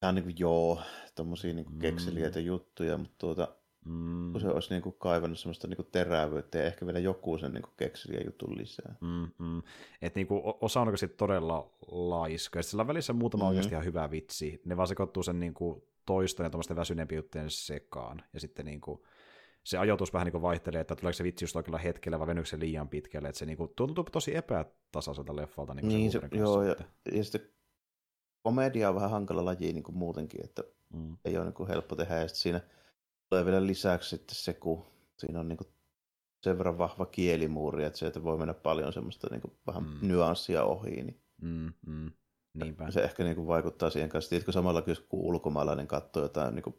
[0.03, 0.83] ihan niin kuin joo,
[1.15, 1.81] tommosia niin kuin mm.
[1.81, 3.49] kekseliäitä juttuja, mutta tuota,
[3.85, 4.33] Mm.
[4.33, 7.53] Kun se olisi niin kuin kaivannut semmoista niin kuin terävyyttä ja ehkä vielä joku sen
[7.53, 8.95] niin kekseliä jutun lisää.
[9.01, 9.63] Mm, mm.
[10.03, 12.59] Että niin kuin, osa on oikeasti todella laiska.
[12.59, 13.49] Ja sillä välissä muutama mm-hmm.
[13.49, 14.63] oikeasti ihan hyvä vitsi.
[14.65, 18.23] Ne vaan sekoittuu sen niin kuin toisten ja tuommoisten väsyneempien juttujen sekaan.
[18.33, 19.01] Ja sitten niin kuin,
[19.65, 22.49] se ajoitus vähän niin kuin vaihtelee, että tuleeko se vitsi just oikealla hetkellä vai venyykö
[22.49, 23.29] se liian pitkälle.
[23.29, 25.75] Että se niin kuin, tuntuu tosi epätasaiselta leffalta.
[25.75, 26.77] Niin, niin se, kanssa, joo, ja,
[27.13, 27.49] ja sitten
[28.43, 30.63] komedia on vähän hankala laji niin kuin muutenkin, että
[30.95, 31.17] mm.
[31.25, 32.19] ei ole niin kuin helppo tehdä.
[32.19, 32.61] Ja siinä
[33.33, 34.85] tulee vielä lisäksi sitten se, kun
[35.19, 35.69] siinä on niin kuin
[36.43, 39.99] sen verran vahva kielimuuri, että se että voi mennä paljon semmoista niin kuin vähän mm.
[40.09, 40.91] nyanssia ohi.
[40.91, 42.11] Niin mm, mm.
[42.55, 42.91] Niinpä.
[42.91, 44.29] Se ehkä niin kuin vaikuttaa siihen kanssa.
[44.29, 46.75] Tiedätkö, samalla kun ulkomaalainen katsoo jotain niin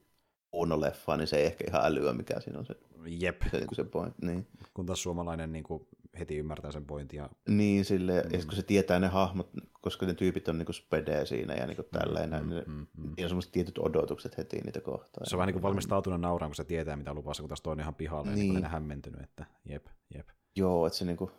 [0.52, 3.42] kunnon leffaa, niin se ei ehkä ihan älyä, mikä siinä on se, Jep.
[3.52, 4.16] se, niin se point.
[4.22, 4.48] Niin.
[4.74, 5.88] Kun taas suomalainen niin kuin
[6.20, 7.18] heti ymmärtää sen pointin.
[7.18, 7.30] Ja...
[7.48, 8.30] Niin, sille, mm.
[8.34, 9.50] ja kun se tietää ne hahmot,
[9.84, 13.14] koska ne tyypit on niin spedee siinä ja niin kuin tälleen, mm, niin mm, mm,
[13.24, 15.28] on semmoiset tietyt odotukset heti niitä kohtaan.
[15.28, 17.84] Se on vähän niin kuin valmistautunut nauraan, kun se tietää, mitä lupaa, kun taas toinen
[17.84, 18.54] ihan pihalle niin.
[18.54, 20.28] ja niin hämmentynyt, että jep, jep.
[20.56, 21.32] Joo, että se niin kuin,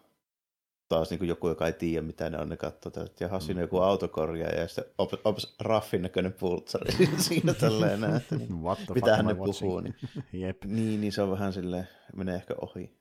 [0.89, 3.61] taas niin kuin joku, joka ei tiedä, mitä ne on, ne katsoo, että jaha, siinä
[3.61, 3.63] mm.
[3.63, 8.51] joku autokorjaaja ja sitten ops, ops raffin näköinen pultsari siinä tälleen näin, että niin,
[8.95, 9.81] mitähän ne puhuu.
[9.81, 9.95] Niin,
[10.33, 10.65] Jep.
[10.65, 12.97] Niin, niin se on vähän silleen, menee ehkä ohi.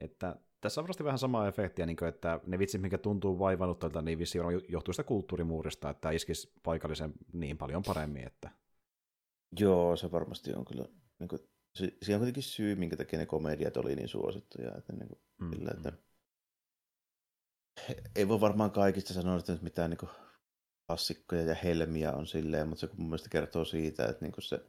[0.00, 4.02] Että tässä on varmasti vähän samaa efektiä, niin kuin, että ne vitsit, mikä tuntuu vaivannuttelta,
[4.02, 8.26] niin vissi johtuu sitä kulttuurimuurista, että iskisi paikallisen niin paljon paremmin.
[8.26, 8.50] Että...
[9.60, 10.84] Joo, se varmasti on kyllä.
[11.18, 11.40] Niin kuin,
[11.74, 14.74] se, se on kuitenkin syy, minkä takia ne komediat oli niin suosittuja.
[14.78, 15.98] Että, niin kuin, mm, sillä, että, mm
[18.16, 20.10] ei voi varmaan kaikista sanoa, että mitään niin
[20.86, 24.60] klassikkoja ja helmiä on silleen, mutta se mun mielestä kertoo siitä, että niin se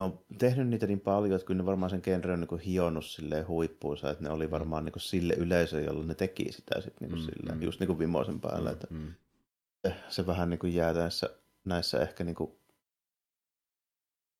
[0.00, 3.48] on tehnyt niitä niin paljon, että kyllä ne varmaan sen genre on niin hionnut silleen
[3.48, 4.50] huippuunsa, että ne oli mm.
[4.50, 7.62] varmaan niin sille yleisö, jolla ne teki sitä sit niin mm, silleen, mm.
[7.62, 9.12] just niin kuin Vimoisen päällä, mm, että mm.
[10.08, 11.30] se vähän niin kuin jää näissä,
[11.64, 12.52] näissä ehkä niin kuin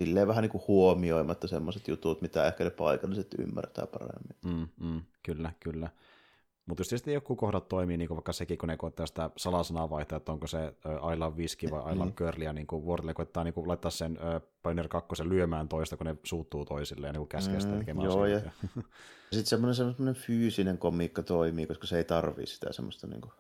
[0.05, 4.37] silleen vähän niin kuin huomioimatta semmoiset jutut, mitä ehkä ne paikalliset ymmärtää paremmin.
[4.45, 5.89] Mm, mm, kyllä, kyllä.
[6.71, 9.91] Mutta jos tietysti joku kohdat toimii, niin kuin vaikka sekin, kun ne koettaa sitä salasanaa
[9.91, 10.59] vaihtaa, että onko se
[11.15, 12.15] I love whisky vai I love mm.
[12.15, 14.19] curlia, niin kuin Wardle koettaa niin kuin laittaa sen
[14.63, 18.27] Pioneer 2 lyömään toista, kun ne suuttuu toisilleen ja niin käskee sitä mm, tekemään Joo,
[18.27, 18.51] ja, ja
[19.33, 23.33] sitten semmoinen, semmoinen fyysinen komiikka toimii, koska se ei tarvii sitä semmoista niin kuin,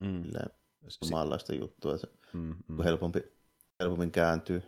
[0.00, 0.22] mm.
[0.88, 1.98] samanlaista juttua.
[1.98, 2.82] Se, mm, mm.
[2.82, 3.22] helpompi,
[3.80, 4.62] helpommin kääntyy,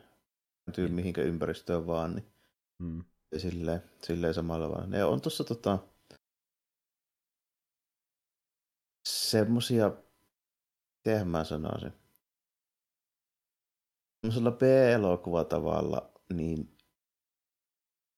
[0.67, 0.95] kääntyy mm.
[0.95, 2.27] mihinkä ympäristöön vaan, niin
[2.79, 3.05] mm.
[3.37, 4.91] silleen, silleen samalla vaan.
[4.91, 5.79] Ne on tuossa tota,
[9.31, 9.90] semmosia,
[10.97, 11.93] miten mä sanoisin,
[14.21, 16.77] semmoisella B-elokuvatavalla niin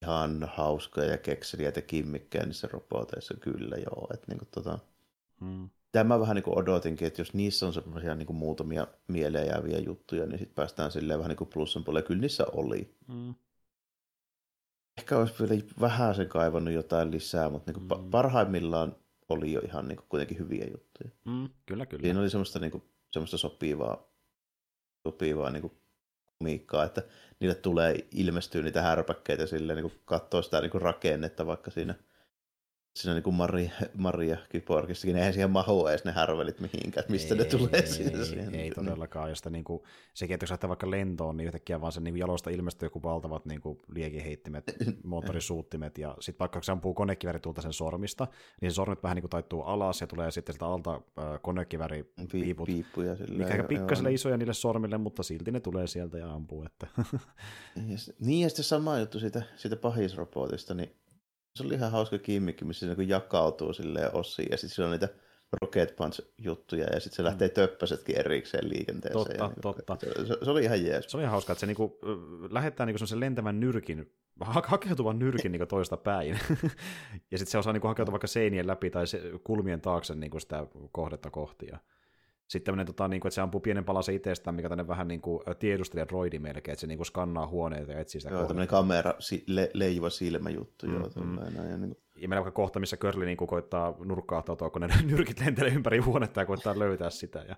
[0.02, 4.08] ihan hauskoja ja kekseliä ja kimmikkejä niissä roboteissa kyllä joo.
[4.14, 4.78] Että niinku tota,
[5.40, 5.70] hmm.
[5.92, 10.26] Tämä vähän niin kuin odotinkin, että jos niissä on semmoisia niin muutamia mieleen jääviä juttuja,
[10.26, 12.06] niin sitten päästään silleen vähän niin kuin plussan puolelle.
[12.06, 12.96] Kyllä niissä oli.
[13.12, 13.34] Hmm.
[14.98, 18.10] Ehkä olisi vielä vähän sen kaivannut jotain lisää, mutta niin kuin hmm.
[18.10, 18.96] parhaimmillaan
[19.28, 21.10] oli jo ihan niin kuin, kuitenkin hyviä juttuja.
[21.24, 22.02] Mm, kyllä, kyllä.
[22.02, 24.08] Siinä oli semmoista, niin kuin, semmoista sopivaa,
[25.08, 25.72] sopivaa niin kuin,
[26.38, 27.02] komiikkaa, että
[27.40, 31.94] niille tulee ilmestyä niitä härpäkkeitä silleen, niin kuin katsoo sitä niin kuin rakennetta vaikka siinä–
[32.94, 37.38] siinä niin kuin Maria, Maria Kyborgissakin, eihän siihen mahu edes ne härvelit mihinkään, mistä ei,
[37.38, 38.18] ne tulee ei, siihen.
[38.18, 38.54] Ei, siihen.
[38.54, 39.82] ei todellakaan, josta niin kuin,
[40.14, 43.46] sekin, että jos lähtee vaikka lentoon, niin yhtäkkiä vaan sen niin jalosta ilmestyy joku valtavat
[43.46, 44.64] niin kuin liekiheittimet,
[45.04, 48.26] moottorisuuttimet, ja sitten vaikka se ampuu konekiväritulta sen sormista,
[48.60, 51.02] niin se sormet vähän niin kuin taittuu alas, ja tulee sitten sitä alta äh,
[51.42, 56.32] konekiväri piiput, piippuja mikä aika pikkaiselle isoja niille sormille, mutta silti ne tulee sieltä ja
[56.34, 56.64] ampuu.
[56.64, 56.86] Että.
[58.20, 61.01] niin, ja sitten sama juttu siitä, siitä pahisrobotista, niin
[61.56, 64.92] se oli ihan hauska kimmikki, missä se niin jakautuu silleen osiin, ja sitten siellä on
[64.92, 65.08] niitä
[65.60, 67.54] Rocket Punch-juttuja, ja sitten se lähtee mm.
[67.54, 69.38] töppösetkin erikseen liikenteeseen.
[69.38, 69.96] Totta, niin totta.
[70.26, 71.04] Se, se, oli ihan jees.
[71.08, 71.98] Se oli ihan hauska, että se niinku,
[72.50, 76.38] lähettää niinku sen lentävän nyrkin, ha- hakeutuvan nyrkin niinku toista päin,
[77.30, 80.66] ja sitten se osaa niinku hakeutua vaikka seinien läpi tai se, kulmien taakse niinku sitä
[80.92, 81.66] kohdetta kohti.
[81.66, 81.78] Ja
[82.52, 85.20] sitten tämmöinen, tota, niin kuin, että se ampuu pienen palasen itsestään, mikä tänne vähän niin
[85.20, 88.68] kuin tiedustelija droidi melkein, että se niin kuin skannaa huoneita ja etsii sitä Joo, tämmöinen
[88.68, 90.86] kamera, si, le, leijuva silmäjuttu.
[90.86, 91.36] Mm, joo, mm.
[91.36, 91.96] Ja, niin kuin...
[92.16, 96.40] ja meillä vaikka kohta, missä Körli niin koittaa nurkkaahtautua, kun ne nyrkit lentelee ympäri huonetta
[96.40, 97.44] ja koittaa löytää sitä.
[97.48, 97.56] Ja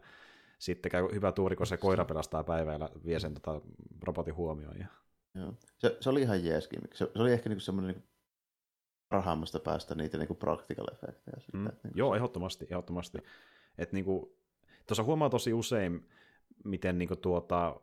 [0.58, 3.60] sitten käy hyvä tuuri, kun se koira pelastaa päivää ja vie sen tota,
[4.02, 4.78] robotin huomioon.
[4.78, 4.86] Ja...
[5.34, 5.54] Joo.
[5.78, 6.80] Se, se, oli ihan jeeskin.
[6.92, 8.02] Se, se oli ehkä niin semmoinen
[9.12, 11.36] niin päästä niitä niin practical effektejä.
[11.52, 11.60] Mm.
[11.60, 12.66] Niin Joo, ehdottomasti.
[12.70, 13.18] ehdottomasti.
[13.78, 14.30] Että niin kuin,
[14.86, 16.08] Tuossa huomaa tosi usein,
[16.64, 17.80] miten niin kuin, tuota,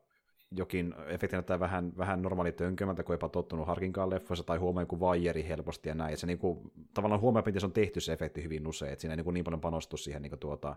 [0.51, 4.99] jokin efekti näyttää vähän, vähän normaali tönkömältä, kun eipä tottunut harkinkaan leffoissa, tai huomaa joku
[4.99, 6.13] vaijeri helposti ja näin.
[6.13, 9.01] Et se niin kuin, tavallaan huomaa, miten se on tehty se efekti hyvin usein, että
[9.01, 10.75] siinä ei niin, kuin, niin paljon panostu siihen, niin kuin, tuota,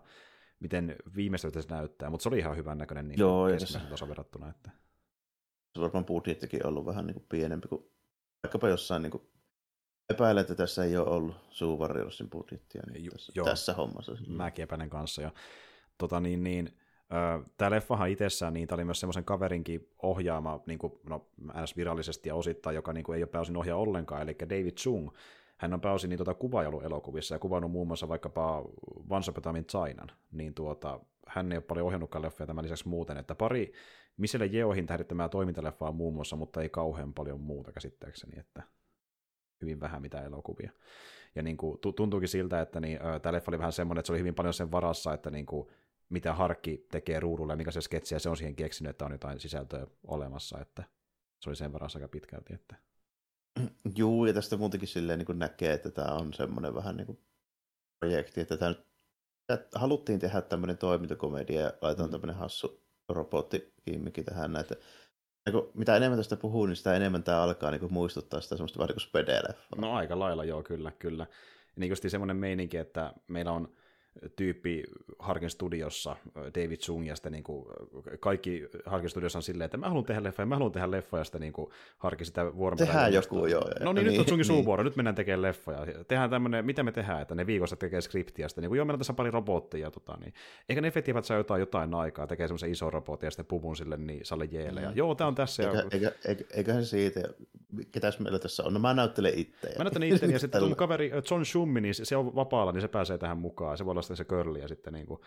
[0.59, 4.49] miten viimeistä se näyttää, mutta se oli ihan hyvän näköinen niin Joo, keskimmäisen tason verrattuna.
[4.49, 4.69] Että...
[5.75, 7.85] Se varmaan budjettikin ollut vähän niin kuin pienempi kuin
[8.43, 9.23] vaikkapa jossain niin kuin
[10.09, 14.17] Epäilen, että tässä ei ole ollut suuvarjolsin budjettia niin tässä, Joo, tässä hommassa.
[14.27, 15.21] Mäkin epäilen kanssa.
[15.21, 15.31] Ja
[15.97, 16.69] tota niin, niin,
[17.57, 21.27] Tämä leffahan itsessään, niin tämä oli myös semmoisen kaverinkin ohjaama, niin kuin, no,
[21.77, 25.09] virallisesti ja osittain, joka niin kuin, ei ole pääosin ohjaa ollenkaan, eli David Chung.
[25.57, 28.63] Hän on pääosin niin, tuota, kuvailuelokuvissa ja kuvannut muun muassa vaikkapa
[29.09, 33.35] Once Upon Chinan, niin tuota, hän ei ole paljon ohjannutkaan leffoja tämän lisäksi muuten, että
[33.35, 33.73] pari
[34.17, 38.63] Michelle Jeohin tähdittämää toimintaleffaa muun muassa, mutta ei kauhean paljon muuta käsittääkseni, että
[39.61, 40.71] hyvin vähän mitä elokuvia.
[41.35, 44.19] Ja niin kuin, tuntuukin siltä, että niin, tämä leffa oli vähän semmoinen, että se oli
[44.19, 45.67] hyvin paljon sen varassa, että niin kuin,
[46.09, 49.11] mitä Harkki tekee ruudulle ja mikä se sketsi, ja se on siihen keksinyt, että on
[49.11, 50.83] jotain sisältöä olemassa, että
[51.41, 52.53] se oli sen varassa aika pitkälti.
[52.53, 52.75] Että...
[53.97, 57.19] Juu, ja tästä muutenkin silleen niin näkee, että tämä on semmoinen vähän niin kuin
[57.99, 58.87] projekti, että tämä nyt
[59.75, 62.11] haluttiin tehdä tämmöinen toimintakomedia ja laitetaan mm.
[62.11, 64.75] tämmöinen hassu robottikimmikki tähän näitä.
[65.73, 69.35] Mitä enemmän tästä puhuu, niin sitä enemmän tämä alkaa niin muistuttaa sitä semmoista vähän niin
[69.73, 71.27] kuin No aika lailla joo, kyllä, kyllä.
[71.75, 73.75] Ja niin semmoinen meininki, että meillä on
[74.35, 74.83] tyyppi
[75.19, 77.65] Harkin studiossa, David Chung, ja sitten niin kuin
[78.19, 81.17] kaikki Harkin studiossa on silleen, että mä haluan tehdä leffa, ja mä haluan tehdä leffa,
[81.17, 83.63] ja sitten niin kuin Harkin sitä vuoron Tehdään joku, joo.
[83.79, 84.45] No niin, niin, nyt on Chungin niin.
[84.45, 85.85] suuvuoro, nyt mennään tekemään leffoja.
[86.07, 88.85] Tehdään tämmöinen, mitä me tehdään, että ne viikossa tekee skriptiä, ja sitten niin kuin, joo,
[88.85, 90.33] meillä on tässä pari robottia, tota, niin.
[90.69, 93.97] eikä ne efektiivät saa jotain, jotain aikaa, tekee semmoisen iso robotin, ja sitten puvun sille,
[93.97, 94.97] niin salle jeelle, ja mm.
[94.97, 95.63] joo, tämä on tässä.
[95.63, 95.83] Eikä, ja...
[95.91, 97.21] eikä, eikä, eiköhän se siitä,
[97.91, 99.75] ketäs meillä tässä on, no mä näyttelen itse.
[99.77, 102.87] Mä näyttelen itse, ja sitten mun kaveri John Schummi, niin se on vapaalla, niin se
[102.87, 105.19] pääsee tähän mukaan, se voi olla sitten se curly, ja sitten niin kuin,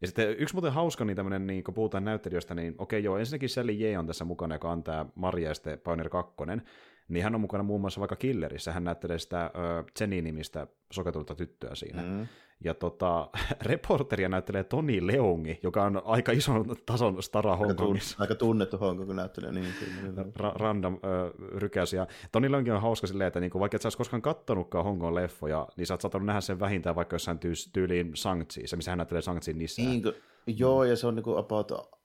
[0.00, 3.48] ja sitten yksi muuten hauska, niin tämmöinen, niin kun puhutaan näyttelijöistä, niin okei joo, ensinnäkin
[3.48, 6.34] Sally J on tässä mukana, joka on tämä Maria ja sitten Pioneer 2,
[7.08, 9.50] niin hän on mukana muun muassa vaikka Killerissä, hän näyttelee sitä
[10.00, 12.02] Jenny-nimistä soketunutta tyttöä siinä.
[12.02, 12.26] Mm.
[12.64, 13.30] Ja tota,
[13.70, 18.16] reporteria näyttelee Toni Leongi, joka on aika ison tason stara Hongkongissa.
[18.20, 19.66] Aika tunnettu Hongkongin näyttelijä, niin
[20.16, 20.98] Ra- random
[21.56, 21.92] rykäs.
[21.92, 25.14] Ja Toni Leongi on hauska silleen, että niinku, vaikka et sä olisi koskaan kattonutkaan Hongkong
[25.14, 27.38] leffoja, niin sä oot saattanut nähdä sen vähintään vaikka jossain
[27.72, 29.82] tyyliin Shang-Chi, se missä hän näyttelee Shang-Chi niissä.
[29.82, 30.02] Niin,
[30.46, 31.97] joo, ja se on niinku about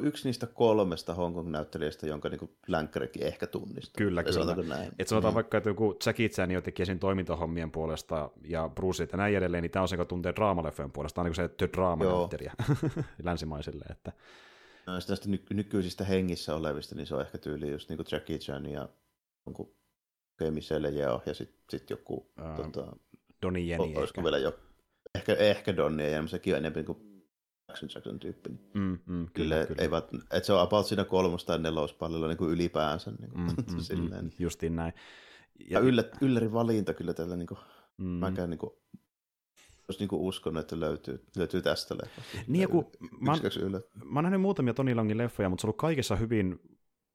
[0.00, 3.98] yksi niistä kolmesta Hongkong-näyttelijästä, jonka niin länkkärikin ehkä tunnistaa.
[3.98, 4.56] Kyllä, kyllä.
[4.68, 4.92] Näin.
[4.98, 5.34] Et sanotaan mm.
[5.34, 9.62] vaikka, että joku Jackie Chan jo teki sen toimintahommien puolesta ja Bruce ja näin edelleen,
[9.62, 11.20] niin tämä on se, joka tuntee draamaleffojen puolesta.
[11.20, 12.52] On niin se The Drama-näyttelijä
[13.22, 13.84] länsimaisille.
[13.90, 14.12] Että...
[14.86, 18.38] No, näistä ny- nykyisistä hengissä olevista, niin se on ehkä tyyli just niin kuin Jackie
[18.38, 18.88] Chan ja
[19.46, 19.74] jonkun
[20.50, 22.14] Michelle Yeoh ja sitten sit joku...
[22.14, 22.96] Uh, tuota,
[23.42, 23.98] Donnie Yen.
[23.98, 24.58] Olisiko vielä jo...
[25.14, 27.11] Ehkä, ehkä Donnie mutta sekin on enemmän kuin
[27.72, 28.50] Jackson Jackson tyyppi.
[28.50, 29.82] Niin mm, mm, kyllä, kyllä.
[29.82, 33.10] Ei vaan, että se on about siinä kolmos- tai nelospallilla niin kuin ylipäänsä.
[33.10, 34.24] Niin kuin, mm, mm, silleen.
[34.24, 34.92] Mm, justiin näin.
[35.58, 37.58] Ja, ja yllä, ylläri valinta kyllä tällä, niin kuin,
[37.98, 38.04] mm.
[38.06, 38.72] mäkään niin kuin,
[39.88, 42.38] jos niin uskon, että löytyy, löytyy tästä leffasta.
[42.46, 43.40] Niin, kun, mä, oon,
[44.04, 46.60] mä oon nähnyt muutamia Toni Longin leffoja, mutta se on ollut kaikessa hyvin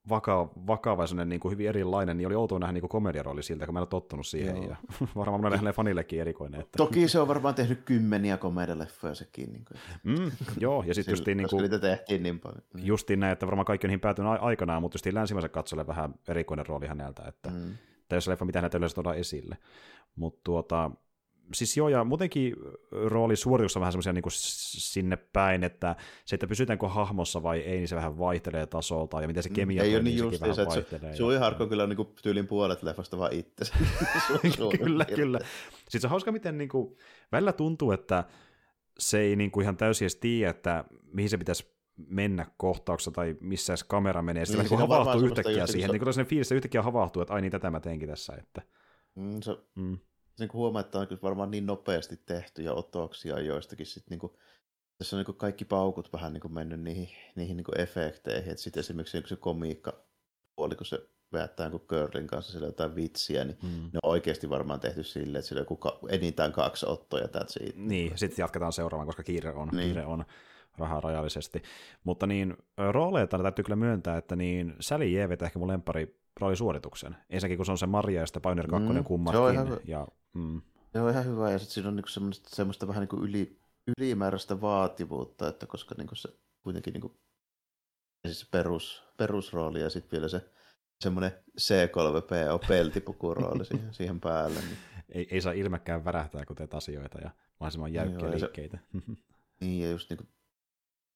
[0.08, 3.66] vakava, vakava ja niin kuin hyvin erilainen, niin oli outoa nähdä niin kuin komediarooli siltä,
[3.66, 4.56] kun mä en ole tottunut siihen.
[4.56, 4.70] Joo.
[4.70, 4.76] Ja
[5.16, 6.60] varmaan monelle hänelle fanillekin erikoinen.
[6.60, 6.76] Että...
[6.76, 9.52] Toki se on varmaan tehnyt kymmeniä komedialeffoja sekin.
[9.52, 9.80] Niin kuin.
[10.18, 11.36] Mm, joo, ja sitten justiin...
[11.36, 12.62] Niin kuin, niitä tehtiin niin paljon.
[12.74, 16.66] Justiin näin, että varmaan kaikki on niihin päätynyt aikanaan, mutta justiin länsimäisen katsolle vähän erikoinen
[16.66, 17.22] rooli häneltä.
[17.28, 17.74] Että, mm.
[18.12, 19.56] Jos leffa, mitä häneltä yleensä tuodaan esille.
[20.16, 20.90] Mutta tuota,
[21.54, 22.56] siis joo, ja muutenkin
[22.90, 27.76] rooli suorituksessa on vähän semmoisia niin sinne päin, että se, että pysytäänkö hahmossa vai ei,
[27.76, 30.56] niin se vähän vaihtelee tasolta, ja miten se mm, kemia ei ole niin just vähän
[30.56, 31.16] se, vaihtelee.
[31.16, 33.64] Sui Harko kyllä on niin kuin tyylin puolet leffasta vaan itse.
[34.78, 35.38] kyllä, kyllä.
[35.78, 36.96] Sitten se on hauska, miten niin kuin,
[37.32, 38.24] välillä tuntuu, että
[38.98, 43.36] se ei niin kuin ihan täysin edes tiedä, että mihin se pitäisi mennä kohtauksessa tai
[43.40, 46.82] missä se kamera menee, sitten niin, niin havahtuu yhtäkkiä siihen, niin kuin se fiilis, yhtäkkiä
[46.82, 48.32] havahtuu, että ai niin, tätä mä teenkin tässä.
[48.34, 48.62] Että...
[49.14, 49.98] Mm, se, mm
[50.38, 54.32] niin kuin huomaa, että on varmaan niin nopeasti tehty ja otoksia joistakin sitten niin kuin,
[54.98, 58.50] tässä on niin kuin kaikki paukut vähän niin kuin mennyt niihin, niihin niin kuin efekteihin,
[58.50, 60.04] että sitten esimerkiksi niin se komiikka
[60.56, 63.68] puoli, kun se vettää kuin Curlin kanssa sillä jotain vitsiä, niin mm.
[63.68, 67.76] ne on oikeasti varmaan tehty silleen, että sillä on joku enintään kaksi ottoja that's it.
[67.76, 69.86] Niin, sitten jatketaan seuraavaan, koska kiire on, niin.
[69.86, 70.24] kiire on
[70.78, 71.62] rahaa rajallisesti.
[72.04, 72.56] Mutta niin,
[72.92, 77.16] rooleita täytyy kyllä myöntää, että niin Sally Jeevet ehkä mun lempari roolisuorituksen.
[77.30, 79.38] Ensinnäkin kun se on se Maria ja sitten Pioneer 2 mm, kummatkin.
[79.38, 80.62] Se on ihan, ja, mm.
[80.92, 83.58] se on ihan hyvä, ja sitten siinä on niinku semmoista, semmoista vähän niinku yli,
[83.98, 86.28] ylimääräistä vaativuutta, että koska niinku se
[86.62, 87.20] kuitenkin niinku,
[88.26, 90.50] siis perus, perusrooli ja sitten vielä se
[91.00, 94.60] semmoinen C3PO peltipukurooli siihen, siihen päälle.
[94.60, 94.76] Niin.
[95.08, 98.78] Ei, ei saa ilmekään värähtää, kun teet asioita ja mahdollisimman jäykkiä niin, liikkeitä.
[98.92, 98.98] Se,
[99.60, 100.24] niin, ja just niinku,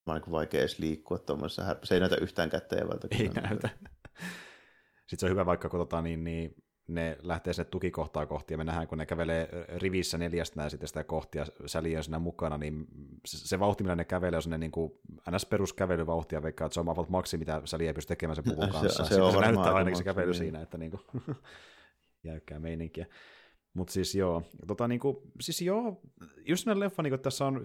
[0.06, 3.08] mä on niin vaikea edes liikkua tuommoisessa, se ei näytä yhtään kätteevältä.
[3.10, 3.68] Ei näytä.
[5.12, 6.54] Sitten se on hyvä vaikka, kun tota, niin, niin,
[6.88, 11.04] ne lähtee sinne tukikohtaa kohti, ja me nähdään, kun ne kävelee rivissä neljästä sitten sitä
[11.04, 12.86] kohtia säliö siinä mukana, niin
[13.26, 14.92] se, vauhti, millä ne kävelee, on niin kuin
[15.30, 15.46] ns.
[15.46, 19.04] peruskävelyvauhtia, vaikka että se on about maksi, mitä säliö ei pysty tekemään sen puvun kanssa.
[19.04, 20.34] Se, se, on se näyttää ainakin se kävely niin.
[20.34, 21.02] siinä, että niin kuin,
[22.24, 23.06] jäykkää meininkiä.
[23.74, 26.00] Mutta siis joo, tota niinku, siis joo,
[26.46, 27.62] just näin leffa, niinku, tässä on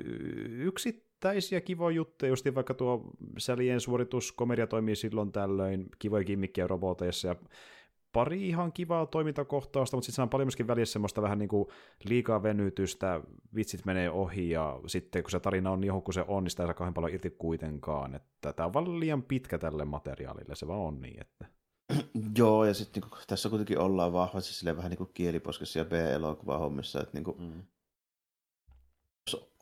[1.18, 7.28] yksittäisiä kivoja juttuja, just vaikka tuo Sälien suoritus, komedia toimii silloin tällöin, kivoja kimmikkejä roboteissa
[7.28, 7.36] ja
[8.14, 11.68] pari ihan kivaa toimintakohtausta, mutta sitten on paljon myöskin välissä semmoista vähän niin kuin
[12.04, 13.22] liikaa venytystä,
[13.56, 16.64] vitsit menee ohi ja sitten kun se tarina on niin kun se on, niin sitä
[16.64, 20.68] ei saa kauhean paljon irti kuitenkaan, että tämä on vaan liian pitkä tälle materiaalille, se
[20.68, 21.46] vaan on niin, että
[22.38, 26.58] Joo, ja sitten niinku, tässä kuitenkin ollaan vahvasti sille vähän niin kuin kieliposkessa ja B-elokuva
[26.58, 27.64] hommissa, että niinku, mm.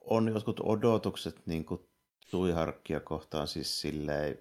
[0.06, 1.82] On jotkut odotukset niin kuin
[2.32, 4.40] Tuiharkkia kohtaan siis silleen,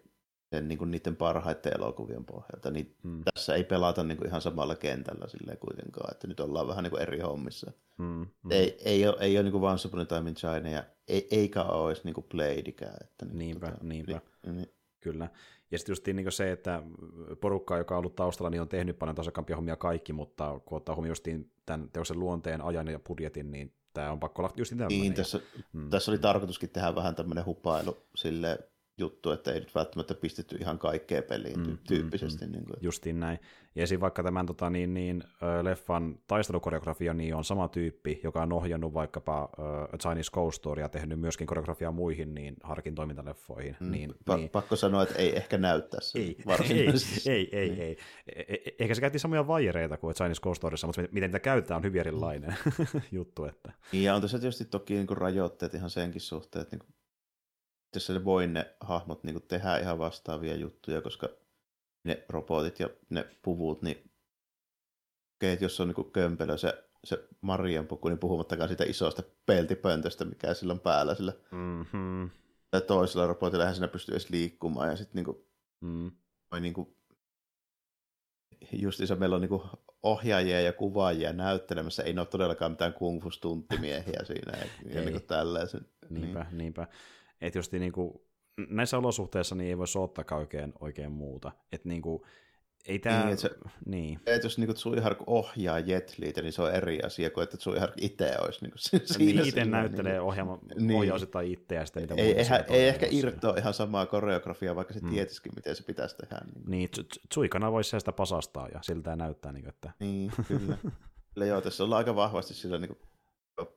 [0.55, 3.23] sen, niin kuin niiden parhaiten elokuvien pohjalta, niin mm.
[3.35, 6.91] tässä ei pelata niin kuin ihan samalla kentällä silleen kuitenkaan, että nyt ollaan vähän niin
[6.91, 7.73] kuin eri hommissa.
[7.99, 8.51] Mm, mm.
[8.51, 11.29] Ei, ei ole, ei ole niin kuin Once Upon a Time in China, ja ei,
[11.31, 12.97] eikä ole edes niin kuin Bladeikään.
[13.01, 14.21] Että, niin, niinpä, tota, niinpä.
[14.47, 15.29] Niin, niin, Kyllä.
[15.71, 16.83] Ja sitten just niin se, että
[17.41, 20.95] porukka, joka on ollut taustalla, niin on tehnyt paljon tasakampia hommia kaikki, mutta kun ottaa
[20.95, 21.17] huomioon
[21.67, 24.73] tämän teoksen luonteen, ajan ja budjetin, niin tämä on pakko olla just.
[24.89, 25.41] Niin, tässä,
[25.73, 25.91] mm.
[25.91, 28.59] tässä oli tarkoituskin tehdä vähän tämmöinen hupailu sille
[28.99, 32.45] juttu, että ei nyt välttämättä pistetty ihan kaikkea peliin mm, tyyppisesti.
[32.45, 32.53] Mm, mm.
[32.53, 32.77] Niin kuin.
[32.81, 33.39] Justiin näin.
[33.75, 34.01] Ja esim.
[34.01, 35.25] vaikka tämän tota, niin, niin,
[35.63, 40.89] leffan taistelukoreografia niin on sama tyyppi, joka on ohjannut vaikkapa uh, Chinese Ghost Story ja
[40.89, 43.77] tehnyt myöskin koreografiaa muihin niin harkin toimintaleffoihin.
[43.81, 46.37] Mm, niin, pa- niin, pakko sanoa, että ei ehkä näy tässä ei,
[47.27, 47.97] ei, ei, ei, ei.
[48.37, 51.77] E- e- ehkä se käytti samoja vaijereita kuin Chinese Ghost Storyssa, mutta miten niitä käytetään
[51.79, 52.55] on hyvin erilainen
[53.13, 53.45] juttu.
[53.45, 53.73] Että.
[53.93, 56.95] Niin, ja on tässä tietysti toki niin kuin rajoitteet ihan senkin suhteen, että niin
[58.13, 61.29] ne voi ne hahmot niin kuin tehdä ihan vastaavia juttuja, koska
[62.05, 64.11] ne robotit ja ne puvut, niin
[65.37, 69.23] okei, että jos on niin kuin kömpelö se, se Marian puku, niin puhumattakaan siitä isosta
[69.47, 72.31] peltipöntöstä, mikä sillä on päällä sillä mm-hmm.
[72.87, 75.47] toisella robotilla eihän siinä pysty edes liikkumaan, ja sitten niin kuin,
[75.81, 76.11] mm.
[76.61, 76.97] niin kuin,
[78.73, 79.63] justiinsa meillä on niin kuin
[80.03, 85.01] ohjaajia ja kuvaajia näyttelemässä, ei ne ole todellakaan mitään kung fu stunttimiehiä siinä, ja, ja
[85.01, 85.87] niin kuin tällaisen.
[86.11, 86.59] Niinpä, niin.
[86.59, 86.87] niinpä.
[87.47, 88.21] Että just niin kuin,
[88.69, 91.53] näissä olosuhteissa niin ei voi soottaa oikein, oikein muuta.
[91.73, 92.23] Että niin kuin,
[92.89, 93.21] ei tämä...
[93.21, 93.51] Niin, että se,
[93.87, 94.21] niin.
[94.27, 98.35] Et jos niin Tsuihark ohjaa Jetliitä, niin se on eri asia kuin että Tsuihark itse
[98.41, 99.43] olisi niin kuin siinä.
[99.43, 100.99] Niin, itse näyttelee niin, ohjaama, niin.
[100.99, 105.11] ohjausittain itseä sitten niitä Ei, eihän, ei ehkä irtoa ihan samaa koreografiaa, vaikka se mm.
[105.11, 106.41] tietisikin, miten se pitäisi tehdä.
[106.55, 106.89] Niin, niin
[107.29, 109.53] Tsuikana voisi sitä pasastaa ja siltä näyttää.
[109.53, 109.93] Niin, että...
[110.01, 110.79] niin kyllä.
[111.35, 112.99] kyllä joo, tässä ollaan aika vahvasti sillä niin kuin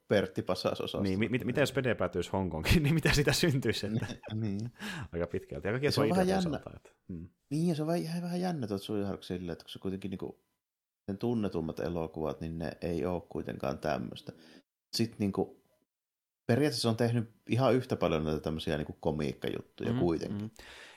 [0.07, 1.03] Pertti passas osasta.
[1.03, 3.87] Niin, mit, miten jos Pede päätyisi Hongkongiin, niin mitä sitä syntyisi?
[3.87, 4.35] Että...
[4.35, 4.71] niin.
[5.13, 5.67] Aika pitkälti.
[5.81, 6.59] Ja se on vähän jännä.
[6.75, 6.89] Että...
[7.09, 7.29] Hmm.
[7.49, 10.19] Niin, ja se on vähän, vähän jännä tuot Suihark sille, että kun se kuitenkin niin
[10.19, 10.35] kuin,
[11.05, 14.31] sen tunnetummat elokuvat, niin ne ei ole kuitenkaan tämmöistä.
[14.95, 15.61] Sitten niin kuin,
[16.47, 20.41] periaatteessa on tehnyt ihan yhtä paljon näitä tämmöisiä niin komiikkajuttuja mm, kuitenkin.
[20.41, 20.49] Mm.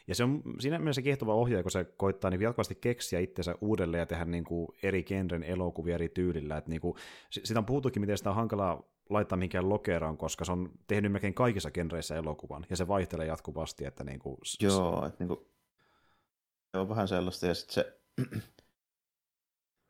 [0.06, 4.00] Ja se on siinä mielessä kiehtova ohjaaja, kun se koittaa niin jatkuvasti keksiä itsensä uudelleen
[4.00, 6.56] ja tehdä niin kuin eri genren elokuvia eri tyylillä.
[6.56, 6.94] Et niin kuin,
[7.30, 11.34] sitä on puhuttukin, miten sitä on hankalaa laittaa minkään lokeraan, koska se on tehnyt melkein
[11.34, 13.84] kaikissa genreissä elokuvan, ja se vaihtelee jatkuvasti.
[13.84, 15.40] Että niin kuin, Joo, että niin kuin,
[16.72, 18.00] se on vähän sellaista, ja sitten se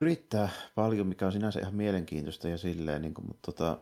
[0.02, 3.78] yrittää paljon, mikä on sinänsä ihan mielenkiintoista ja silleen, niin kuin, mutta tota,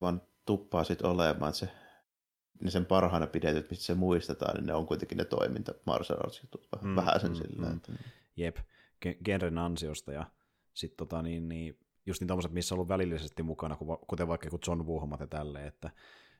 [0.00, 1.68] vaan tuppaa sitten olemaan, että se
[2.62, 6.42] ne sen parhaana pidetyt, mistä se muistetaan, niin ne on kuitenkin ne toiminta martial arts
[6.42, 7.66] jutut vähän, mm, vähän sen mm, sillä.
[7.66, 7.76] Mm.
[7.76, 7.92] Että...
[8.36, 8.56] Jep,
[9.24, 10.30] genren ansiosta ja
[10.74, 13.76] sitten tota niin, niin just niin tommoset, missä on ollut välillisesti mukana,
[14.06, 15.90] kuten vaikka joku John Woo ja tälleen, että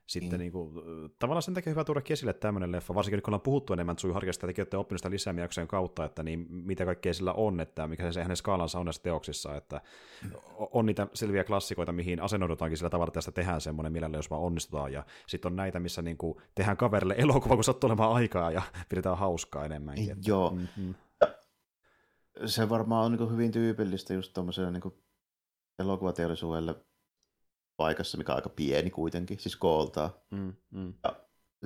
[0.07, 0.37] sitten mm.
[0.39, 0.73] niin kuin,
[1.19, 4.47] tavallaan sen takia hyvä tuoda esille tämmöinen leffa, varsinkin kun ollaan puhuttu enemmän Tsui Harkista,
[4.49, 8.21] että olette oppinut sitä lisämiaksojen kautta, että niin, mitä kaikkea sillä on, että mikä se
[8.21, 9.81] hänen skaalansa on näissä teoksissa, että
[10.57, 14.41] on niitä selviä klassikoita, mihin asennoidutaankin sillä tavalla, että tästä tehdään semmoinen mielellä, jos vaan
[14.41, 18.51] onnistutaan, ja sitten on näitä, missä niin kuin, tehdään kaverille elokuva, kun sattuu olemaan aikaa,
[18.51, 20.11] ja pidetään hauskaa enemmänkin.
[20.11, 20.49] Että, Joo.
[20.49, 20.95] Mm-hmm.
[22.45, 24.93] Se varmaan on niin hyvin tyypillistä just tuommoiselle niin
[25.79, 26.75] elokuvateollisuudelle,
[27.77, 30.25] paikassa, mikä on aika pieni kuitenkin, siis kooltaa.
[30.31, 30.93] Mm, mm.
[31.03, 31.15] Ja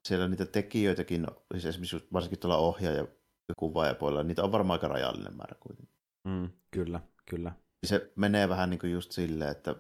[0.04, 3.08] siellä niitä tekijöitäkin, siis esimerkiksi varsinkin tuolla ohjaaja
[3.50, 5.96] ja kuvaajapuolella, niitä on varmaan aika rajallinen määrä kuitenkin.
[6.24, 7.52] Mm, kyllä, kyllä.
[7.84, 9.76] Se menee vähän niin kuin just silleen, että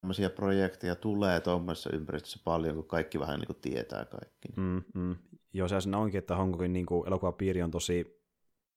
[0.00, 4.48] tämmöisiä projekteja tulee tuommoisessa ympäristössä paljon, kun kaikki vähän niin kuin tietää kaikki.
[4.56, 5.16] Mm, mm.
[5.52, 8.20] Joo, se onkin, että Hongkongin niin elokuvapiiri on tosi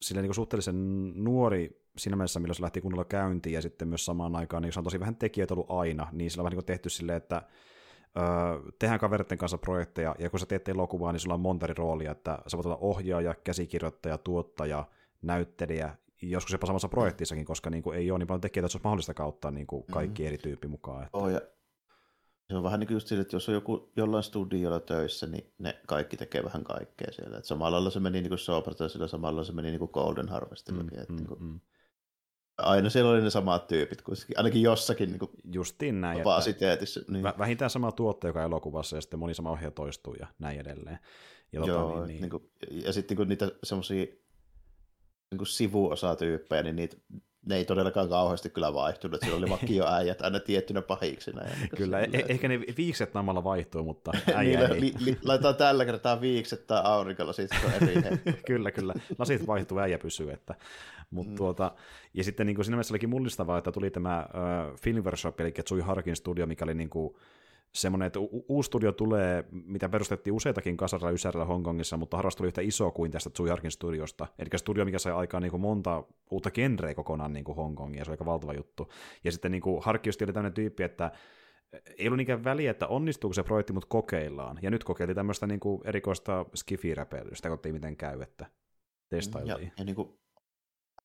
[0.01, 4.05] sillä niin kuin suhteellisen nuori siinä mielessä, milloin se lähti kunnolla käyntiin, ja sitten myös
[4.05, 6.65] samaan aikaan, niin se on tosi vähän tekijöitä ollut aina, niin sillä on vähän niin
[6.65, 7.41] tehty silleen, että
[8.17, 11.73] öö, tehdään kaveritten kanssa projekteja, ja kun sä teet elokuvaa, niin sulla on monta eri
[11.73, 14.85] roolia, että sä voit olla ohjaaja, käsikirjoittaja, tuottaja,
[15.21, 18.77] näyttelijä, joskus jopa samassa projektissakin, koska niin kuin ei ole niin paljon tekijöitä, että se
[18.77, 20.27] olisi mahdollista kautta niin kuin kaikki mm.
[20.27, 21.03] eri tyyppi mukaan.
[21.03, 21.17] Että...
[21.17, 21.41] Oh, ja
[22.49, 25.53] se on vähän niin kuin just sille, että jos on joku jollain studiolla töissä, niin
[25.57, 27.37] ne kaikki tekee vähän kaikkea siellä.
[27.37, 30.99] Et samalla lailla se meni niin kuin Sopratasilla, samalla se meni niin kuin Golden Harvestillakin.
[30.99, 31.43] Mm, mm, niin kuin...
[31.43, 31.59] mm
[32.57, 36.17] aina siellä oli ne samat tyypit, kuitenkin, ainakin jossakin niin kuin Justiin näin.
[36.17, 37.01] Kapasiteetissa.
[37.07, 37.23] Niin.
[37.23, 40.99] Vähintään sama tuottaja joka elokuvassa ja sitten moni sama ohjaaja toistuu ja näin edelleen.
[41.51, 42.21] Ja, tota, Joo, niin, niin.
[42.21, 42.51] Niin kuin,
[42.85, 44.05] ja sitten niin niitä semmoisia
[45.31, 46.97] niin sivuosatyyppejä, niin niitä
[47.45, 49.21] ne ei todellakaan kauheasti kyllä vaihtunut.
[49.21, 51.41] Siellä oli vakioäijät aina tiettynä pahiksina.
[51.43, 54.81] Niin kyllä, e- ehkä ne viikset namalla vaihtuu, mutta äijä ei.
[54.81, 58.01] Li, li, laitetaan tällä kertaa viikset tai aurinkolasit, se on eri
[58.47, 58.93] Kyllä, kyllä.
[59.17, 60.31] Lasit vaihtuu, äijä pysyy.
[60.31, 60.55] Että.
[61.11, 61.35] Mut mm.
[61.35, 61.71] tuota,
[62.13, 65.51] ja sitten niin kuin siinä mielessä olikin mullistavaa, että tuli tämä uh, Film Workshop, eli
[65.51, 67.15] Tsui Harkin studio, mikä oli niin kuin,
[67.73, 72.47] semmoinen, että u- uusi studio tulee, mitä perustettiin useitakin kasarilla Ysärillä Hongkongissa, mutta harras tuli
[72.47, 74.27] yhtä iso kuin tästä Tsujarkin studiosta.
[74.39, 78.11] Eli studio, mikä sai aikaan niin kuin monta uutta genreä kokonaan niin kuin Hongkongia, se
[78.11, 78.91] on aika valtava juttu.
[79.23, 81.11] Ja sitten niin kuin Harkki oli tämmöinen tyyppi, että
[81.97, 84.59] ei ollut niinkään väliä, että onnistuuko se projekti, mutta kokeillaan.
[84.61, 88.45] Ja nyt kokeiltiin tämmöistä niin kuin erikoista skifi-räpeilystä, katsotiin miten käy, että
[89.09, 89.67] testailtiin.
[89.67, 90.19] Ja, ja niin kuin,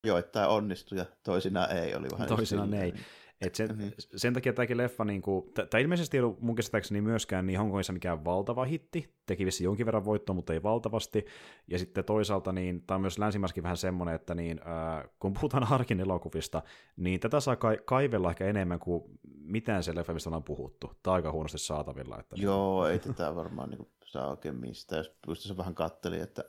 [0.04, 2.94] joo, että tämä onnistui ja toisinaan ei, oli vähän Toisinaan ei.
[3.40, 3.90] Et sen, mm-hmm.
[4.16, 7.92] sen takia tämäkin leffa, niin kuin, tämä ilmeisesti ei ollut mun käsittääkseni myöskään niin Hongkongissa
[7.92, 11.26] mikään valtava hitti, teki vissi jonkin verran voittoa, mutta ei valtavasti,
[11.68, 15.64] ja sitten toisaalta niin, tämä on myös länsimäskin vähän semmoinen, että niin, äh, kun puhutaan
[15.72, 16.62] Harkin elokuvista,
[16.96, 19.02] niin tätä saa ka- kaivella ehkä enemmän kuin
[19.40, 22.20] mitään se leffa, mistä ollaan puhuttu, tai aika huonosti saatavilla.
[22.20, 26.44] Että Joo, ei tätä varmaan niin kuin, saa oikein mistään, jos se vähän katteli, että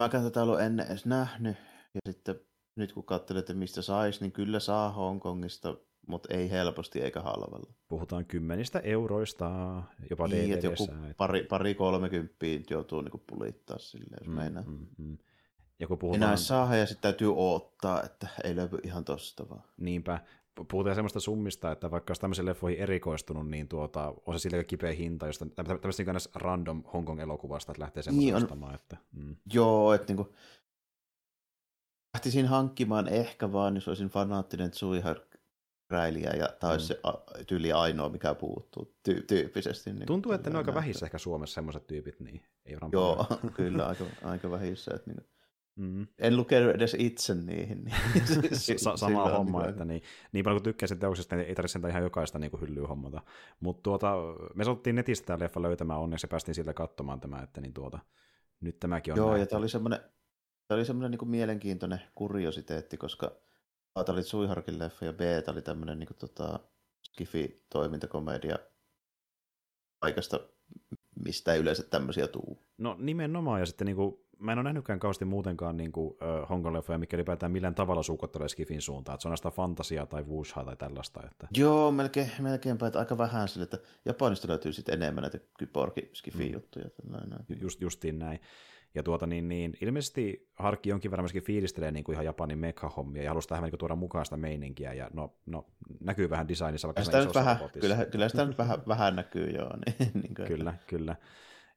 [0.00, 1.56] mä tätä ollut ennen edes nähnyt,
[1.94, 2.40] ja sitten
[2.76, 7.72] nyt kun katselet, että mistä saisi, niin kyllä saa Hongkongista, mutta ei helposti eikä halvalla.
[7.88, 14.28] Puhutaan kymmenistä euroista, jopa niin, että joku pari, pari kolmekymppiä joutuu niinku pulittaa sille, jos
[14.28, 14.62] mm, meinaa.
[14.66, 15.18] Mm, mm.
[15.78, 16.22] Ja kun puhutaan...
[16.22, 19.62] Enää saa ja sitten täytyy odottaa, että ei löydy ihan tosta vaan.
[19.76, 20.20] Niinpä.
[20.68, 24.92] Puhutaan semmoista summista, että vaikka olisi tämmöisen leffoihin erikoistunut, niin tuota, on se sillä kipeä
[24.92, 28.74] hinta, josta tämmöistä niin random Hongkong-elokuvasta, että lähtee semmoista niin ostamaan.
[28.74, 29.36] Että, mm.
[29.52, 30.34] Joo, että niinku,
[32.14, 35.16] lähtisin hankkimaan ehkä vaan, jos olisin fanaattinen Tsuihar
[35.90, 37.00] räiliä ja tämä olisi mm.
[37.36, 39.92] se tyyli ainoa, mikä puuttuu tyy- tyyppisesti.
[39.92, 43.86] Niin Tuntuu, että ne on aika vähissä ehkä Suomessa semmoiset tyypit, niin ei Joo, kyllä,
[43.86, 44.90] aika, aika vähissä.
[44.94, 45.26] Että niin,
[45.76, 46.06] mm.
[46.18, 47.84] En lukenut edes itse niihin.
[47.84, 47.96] Niin,
[48.76, 52.02] Sa- sama homma, niin, että niin, niin paljon kuin tykkäsin teoksesta, niin ei tarvitse ihan
[52.02, 53.22] jokaista niin hyllyä hommata.
[53.60, 54.14] Mutta tuota,
[54.54, 57.98] me saattiin netistä tämä leffa löytämään onneksi ja päästiin siltä katsomaan tämä, että niin tuota,
[58.60, 59.42] nyt tämäkin on Joo, nähty.
[59.42, 60.00] ja tämä oli semmoinen
[60.72, 63.32] Tämä oli semmoinen niin mielenkiintoinen kuriositeetti, koska
[63.94, 66.60] A oli Suiharkin leffa ja B oli tämmöinen niin kuin, tota,
[67.02, 68.58] skifi-toimintakomedia
[70.00, 70.40] paikasta,
[71.24, 72.58] mistä ei yleensä tämmöisiä tuu.
[72.78, 76.48] No nimenomaan, ja sitten niin kuin, mä en ole nähnytkään kauheasti muutenkaan niin kuin, uh,
[76.48, 79.14] Hongkong-leffoja, mikä ylipäätään millään tavalla suukottelee Skifin suuntaan.
[79.14, 81.20] Että se on näistä fantasiaa tai wushhaa tai tällaista.
[81.30, 81.48] Että...
[81.56, 86.52] Joo, melkein, melkeinpä, että aika vähän sille, että Japanista löytyy sitten enemmän näitä kyborgi skifin
[86.52, 86.88] juttuja.
[87.04, 87.60] Mm.
[87.60, 88.40] Just, justiin näin.
[88.94, 93.22] Ja tuota, niin, niin, ilmeisesti Harkki jonkin verran myöskin fiilistelee niin kuin ihan Japanin mekha-hommia
[93.22, 94.92] ja halusi tähän niin tuoda mukaan sitä meininkiä.
[94.92, 95.66] Ja no, no
[96.00, 99.70] näkyy vähän designissa, vaikka sitä nyt vähän, kyllä, kyllä sitä nyt vähän, vähän näkyy, joo.
[99.86, 100.86] Niin, niin kuin, kyllä, että...
[100.86, 101.16] kyllä.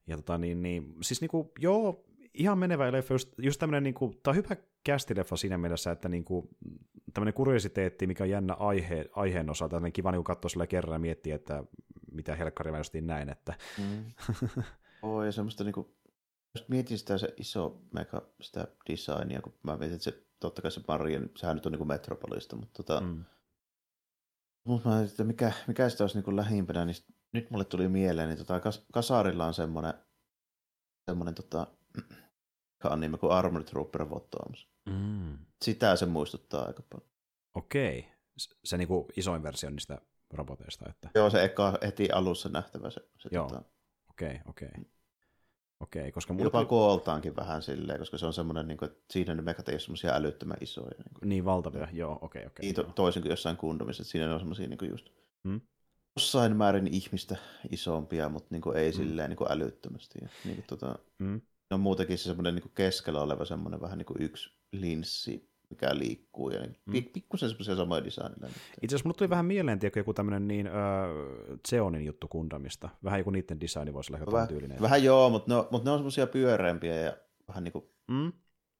[0.06, 2.04] Ja tota, niin, niin, siis niin kuin, joo,
[2.34, 6.08] ihan menevä leffa, just, just tämmöinen, niin kuin, tämä on hyvä kästileffa siinä mielessä, että
[6.08, 6.48] niin kuin,
[7.14, 10.98] tämmöinen kuriositeetti, mikä on jännä aihe, aiheen osalta, tämmöinen kiva niin katsoa sille kerran ja
[10.98, 11.64] miettiä, että
[12.12, 13.54] mitä helkkari mä näin, että...
[13.78, 14.04] Mm.
[15.02, 15.86] Oi, ja semmoista niin kuin,
[16.56, 20.70] jos mietin sitä se iso mega sitä designia, kun mä mietin, että se totta kai
[20.70, 23.24] se Marien, sehän nyt on niin kuin Metropolista, mutta tota, mm.
[24.66, 26.96] Mutta mä että mikä, mikä sitä olisi niin lähimpänä, niin
[27.32, 29.94] nyt mulle tuli mieleen, niin tota, kas, Kasarilla on semmoinen,
[31.04, 31.66] semmoinen tota,
[32.84, 34.68] anime kuin Armored Trooper Votoms.
[34.90, 35.38] Mm.
[35.64, 37.10] Sitä se muistuttaa aika paljon.
[37.54, 38.12] Okei.
[38.64, 39.98] Se niinku isoin versio niistä
[40.30, 40.90] roboteista.
[40.90, 41.10] Että...
[41.14, 43.00] Joo, se eka heti alussa nähtävä se.
[43.18, 43.48] se Joo.
[43.48, 43.62] Tota...
[44.10, 44.70] Okei, okei.
[45.80, 49.34] Okei, koska mulla Jopa kooltaankin vähän silleen, koska se on semmoinen, niin kuin, että siinä
[49.34, 50.90] ne mekat ei ole semmoisia älyttömän isoja.
[50.98, 51.28] Niin, kuin.
[51.28, 52.62] niin valtavia, joo, okei, okei.
[52.62, 55.08] Niin, to, toisin kuin jossain kundomissa, että siinä ne on semmoisia niin just
[55.44, 55.60] hmm?
[56.16, 57.36] jossain määrin ihmistä
[57.70, 58.96] isompia, mutta niin kuin ei hmm.
[58.96, 60.18] silleen niin kuin älyttömästi.
[60.22, 61.40] Ja, niin kuin, tota, hmm.
[61.70, 65.98] on muutenkin se semmoinen niin kuin keskellä oleva semmoinen vähän niin kuin yksi linssi, mikä
[65.98, 67.04] liikkuu, ja niin, mm.
[67.12, 68.46] pikkusen semmoisia samoja designilla.
[68.46, 72.88] Itse asiassa mulle tuli vähän mieleen, tiedätkö, joku tämmöinen niin, uh, Zeonin juttu Kundamista.
[73.04, 74.80] Vähän joku niiden designi voisi olla vähän, tyylinen.
[74.80, 77.16] Vähän joo, mutta ne, on, mutta ne on semmoisia pyöreämpiä ja
[77.48, 78.32] vähän niin kuin, mm.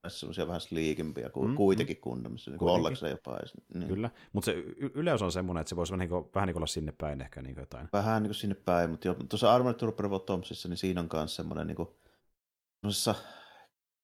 [0.09, 2.01] semmoisia vähän sliikimpiä kuin mm, kuitenkin mm.
[2.01, 3.39] Kundamissa, niin kuin ollakseen jopa.
[3.75, 3.89] Niin.
[3.89, 6.55] Kyllä, mutta se y- yleys on semmoinen, että se voisi vähän niin kuin, vähän niin
[6.55, 7.89] kuin olla sinne päin ehkä niin jotain.
[7.93, 11.67] Vähän niin kuin sinne päin, mutta tuossa Armored Trooper Tomsissa, niin siinä on myös semmoinen
[11.67, 11.89] niin kuin,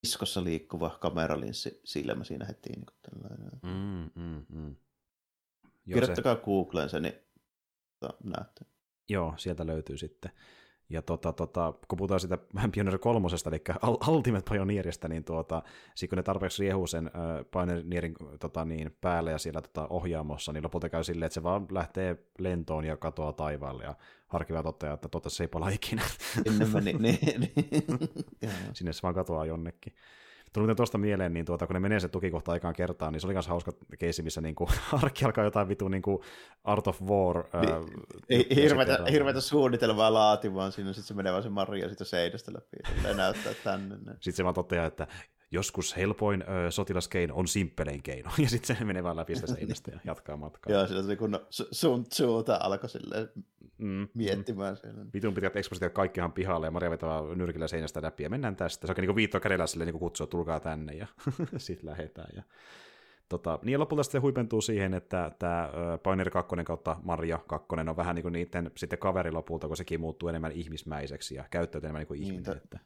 [0.02, 2.70] kiskossa liikkuva kameralinssi silmä siinä heti.
[2.70, 3.50] Niin tällainen.
[3.62, 4.76] Mm, mm, mm.
[5.86, 6.40] Joo, Kirjoittakaa se...
[6.40, 7.14] Googleen se, niin
[8.24, 8.64] näette.
[9.08, 10.30] Joo, sieltä löytyy sitten.
[10.92, 12.38] Ja tota, tota, kun puhutaan sitä
[12.72, 13.62] Pioneer kolmosesta, eli
[14.08, 15.62] Ultimate Pioneerista, niin tuota,
[15.94, 17.12] sit kun ne tarpeeksi riehuu sen äh,
[17.50, 21.66] Pioneerin tota, niin, päälle ja siellä tota, ohjaamossa, niin lopulta käy silleen, että se vaan
[21.70, 23.94] lähtee lentoon ja katoaa taivaalle, ja
[24.28, 26.02] harkiva toteaa, että totta se ei pala ikinä.
[26.48, 27.84] Sinne meni, niin, niin.
[28.74, 29.94] Sinne se vaan katoaa jonnekin.
[30.52, 33.34] Tuli tuosta mieleen, niin tuota, kun ne menee se tukikohta aikaan kertaan, niin se oli
[33.34, 34.70] myös hauska keisi, missä niin kuin,
[35.02, 36.18] Arkki alkaa jotain vitu niin kuin
[36.64, 37.44] Art of War.
[37.52, 37.62] Ää,
[38.28, 43.06] niin, hirveätä, hirveätä suunnitelmaa laatimaan siinä, sitten se menee vaan se Maria sitten seinästä läpi
[43.08, 43.96] ja näyttää tänne.
[44.12, 45.06] Sitten se vaan toteaa, että
[45.52, 49.90] joskus helpoin ö, sotilaskeino on simppelein keino, ja sitten se menee vaan läpi sitä seinästä
[49.90, 50.72] ja jatkaa matkaa.
[50.72, 53.28] Joo, sillä tuli kun sun suuta alkoi silleen
[53.78, 54.76] mm, miettimään mm.
[54.76, 55.12] sen.
[55.14, 58.86] Vitun pitkät ekspositiot kaikkihan pihalle, ja Maria vetää nyrkillä seinästä läpi, ja mennään tästä.
[58.86, 61.06] Se onkin niin viittoa kädellä silleen niin kutsua, tulkaa tänne, ja
[61.56, 62.28] sitten lähdetään.
[62.36, 62.42] Ja...
[63.28, 65.70] Tota, niin ja lopulta sitten huipentuu siihen, että tämä
[66.02, 70.00] Pioneer 2 kautta Maria 2 on vähän niin kuin niiden sitten kaveri lopulta, kun sekin
[70.00, 72.42] muuttuu enemmän ihmismäiseksi ja käyttäytyy enemmän niin kuin ihminen.
[72.42, 72.78] Niin, että...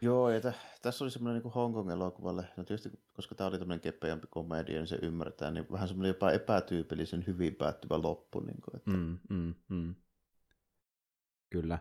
[0.00, 3.80] Joo, ja t- tässä oli semmoinen niin Hongkong elokuvalle, no tietysti koska tämä oli tämmöinen
[3.80, 8.40] kepeämpi komedia, niin se ymmärtää, niin vähän semmoinen jopa epätyypillisen hyvin päättyvä loppu.
[8.40, 8.90] Niin kuin, että...
[8.90, 9.94] mm, mm, mm.
[11.50, 11.78] Kyllä.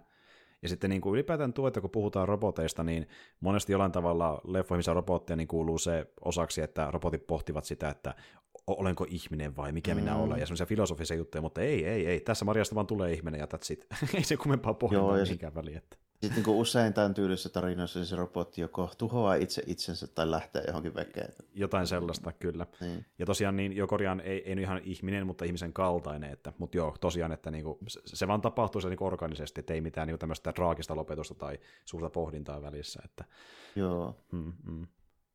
[0.62, 3.08] Ja sitten niin kuin ylipäätään tuo, että kun puhutaan roboteista, niin
[3.40, 8.16] monesti jollain tavalla leffoihin robotteja niin kuuluu se osaksi, että robotit pohtivat sitä, että
[8.68, 10.00] olenko ihminen vai mikä mm.
[10.00, 13.40] minä olen, ja semmoisia filosofisia juttuja, mutta ei, ei, ei, tässä Mariasta vaan tulee ihminen
[13.40, 13.88] ja that's it.
[14.16, 15.78] ei se kummempaa pohdintaa mihinkään väliin.
[15.78, 16.07] Että.
[16.22, 20.64] Sitten niin usein tämän tyylisessä tarinassa niin se robotti joko tuhoaa itse itsensä tai lähtee
[20.68, 21.34] johonkin vekeen.
[21.54, 22.66] Jotain sellaista, kyllä.
[22.82, 23.06] Niin.
[23.20, 26.34] Ja tosiaan niin jo korjaan ei, ei ihan ihminen, mutta ihmisen kaltainen.
[26.34, 29.82] Että, mutta joo, tosiaan, että niinku, se, se vaan tapahtuu se niinku organisesti, että ei
[29.82, 33.02] mitään niinku tämmöistä traagista lopetusta tai suurta pohdintaa välissä.
[33.06, 33.26] Että,
[33.76, 34.16] joo.
[34.32, 34.88] Mm, mm.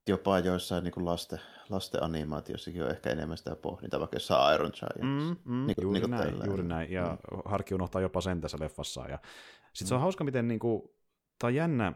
[0.08, 5.36] Jopa joissain niin lasten, lasten animaatiossakin on ehkä enemmän sitä pohdintaa, vaikka jossain Iron Giants.
[5.44, 7.38] Mm, mm, niin, juuri, niin näin, juuri näin, ja mm.
[7.44, 9.06] Harki unohtaa jopa sen tässä leffassa.
[9.08, 9.18] Ja
[9.72, 10.02] sitten se on mm.
[10.02, 10.96] hauska, miten niinku,
[11.38, 11.92] tämä on jännä,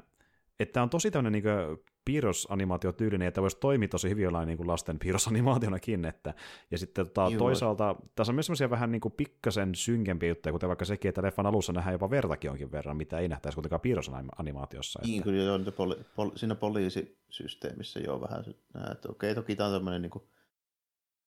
[0.60, 4.66] että on tosi tämmöinen niinku piirrosanimaatio tyylinen, että voisi toimia tosi hyvin jollain niin kuin
[4.66, 6.04] lasten piirrosanimaationakin.
[6.04, 6.34] Että,
[6.70, 10.68] ja sitten tota, toisaalta tässä on myös semmoisia vähän niin kuin pikkasen synkempiä juttuja, kuten
[10.68, 15.00] vaikka sekin, että leffan alussa nähdään jopa vertakin jonkin verran, mitä ei nähtäisi kuitenkaan piirrosanimaatiossa.
[15.04, 18.44] Niin, kyllä joo, poli, poli, siinä poliisisysteemissä jo vähän,
[18.92, 20.24] että okei, toki tämä on tämmöinen niin kuin,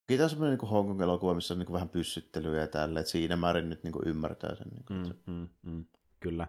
[0.08, 3.70] Tämä on semmoinen niin Hongkong-elokuva, missä on niin vähän pyssyttelyä ja tällä, että siinä määrin
[3.70, 4.68] nyt niin kuin ymmärtää sen.
[4.68, 5.86] Niin kuin, mm, mm, mm,
[6.20, 6.48] kyllä.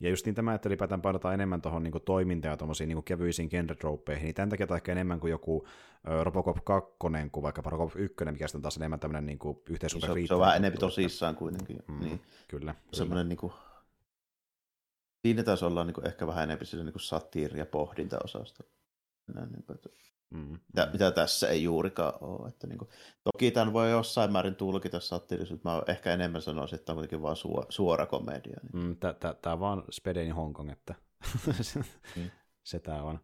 [0.00, 3.48] Ja just niin tämä, että ylipäätään painotaan enemmän tuohon niin toimintaan ja tuommoisiin niin kevyisiin
[3.48, 3.76] genre
[4.20, 5.66] niin tämän takia ehkä enemmän kuin joku
[6.22, 6.90] Robocop 2,
[7.32, 9.38] kuin vaikka Robocop 1, mikä sitten taas enemmän tämmöinen niin
[9.68, 11.78] yhteiskunta se, se on vähän enemmän tosissaan kuitenkin.
[11.88, 12.20] Mm, niin.
[12.48, 12.74] Kyllä.
[12.92, 13.52] Semmoinen niin kuin
[15.22, 18.64] siinä taisi olla niin kuin, ehkä vähän enemmän niin satiiri- ja pohdintaosasta.
[19.34, 19.88] Niin kuin, että
[20.30, 20.58] Mm.
[20.68, 22.48] Mitä, mitä tässä ei juurikaan ole.
[22.48, 22.88] Että niin kuin,
[23.24, 27.36] toki tämän voi jossain määrin tulkita satiirisesti, mä ehkä enemmän sanoisin, että on kuitenkin vain
[27.36, 28.60] suora, suora komedia.
[28.72, 28.84] Niin.
[28.86, 30.94] Mm, tämä on vaan Spedeni Hongkong, että
[32.16, 32.30] mm.
[32.62, 33.18] se tämä on.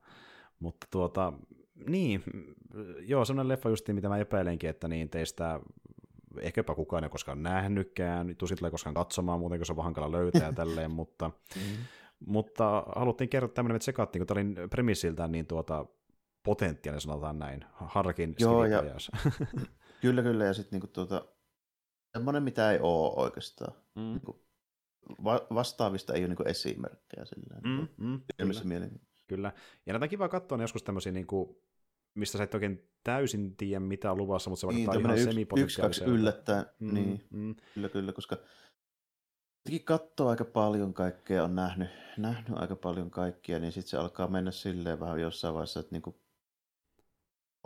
[0.59, 1.33] Mutta tuota,
[1.89, 2.23] niin,
[3.01, 5.61] joo, sellainen leffa justiin, mitä mä epäilenkin, että niin teistä
[6.41, 10.43] ehkäpä kukaan ei koskaan nähnytkään, tuskin tulee koskaan katsomaan, muuten kun se on hankala löytää
[10.43, 11.63] ja tälleen, mutta, mm.
[12.27, 15.87] mutta haluttiin kertoa tämmöinen, että sekattiin, kun tämä oli premissiltään niin tuota,
[16.47, 18.83] potentiaalinen, sanotaan näin, harkin Joo, ja,
[20.03, 21.25] kyllä, kyllä, ja sitten niinku tuota,
[22.13, 23.73] semmoinen, mitä ei ole oikeastaan.
[23.95, 24.03] Mm.
[24.03, 24.47] Niinku,
[25.25, 28.89] va- vastaavista ei ole niinku esimerkkejä sillä mm, mm, kyllä.
[29.27, 29.53] kyllä.
[29.87, 31.63] Ja näitä kiva katsoa joskus tämmöisiä, niinku,
[32.15, 35.89] mistä sä et oikein täysin tiedä, mitä on luvassa, mutta se niin, vaikuttaa ihan semipotentiaaliselta.
[35.89, 37.55] Yksi, kaksi yllättäen, mm, niin, mm.
[37.75, 38.37] kyllä, kyllä, koska
[39.85, 44.51] katsoo aika paljon kaikkea, on nähnyt, nähnyt aika paljon kaikkia, niin sitten se alkaa mennä
[44.51, 46.21] silleen vähän jossain vaiheessa, että niinku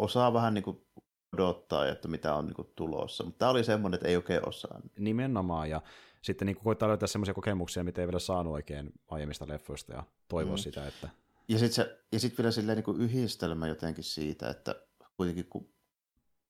[0.01, 0.87] osaa vähän niin kuin
[1.33, 3.25] odottaa, että mitä on niin kuin tulossa.
[3.25, 4.81] Mutta tämä oli semmoinen, että ei oikein osaa.
[4.99, 5.83] Nimenomaan, ja
[6.23, 10.57] sitten niin koittaa löytää semmoisia kokemuksia, mitä ei vielä saanut oikein aiemmista leffoista, ja toivoa
[10.57, 10.59] mm.
[10.59, 11.09] sitä, että...
[11.49, 11.87] Ja sitten
[12.17, 14.75] sit vielä silleen niin kuin yhdistelmä jotenkin siitä, että
[15.17, 15.69] kuitenkin kun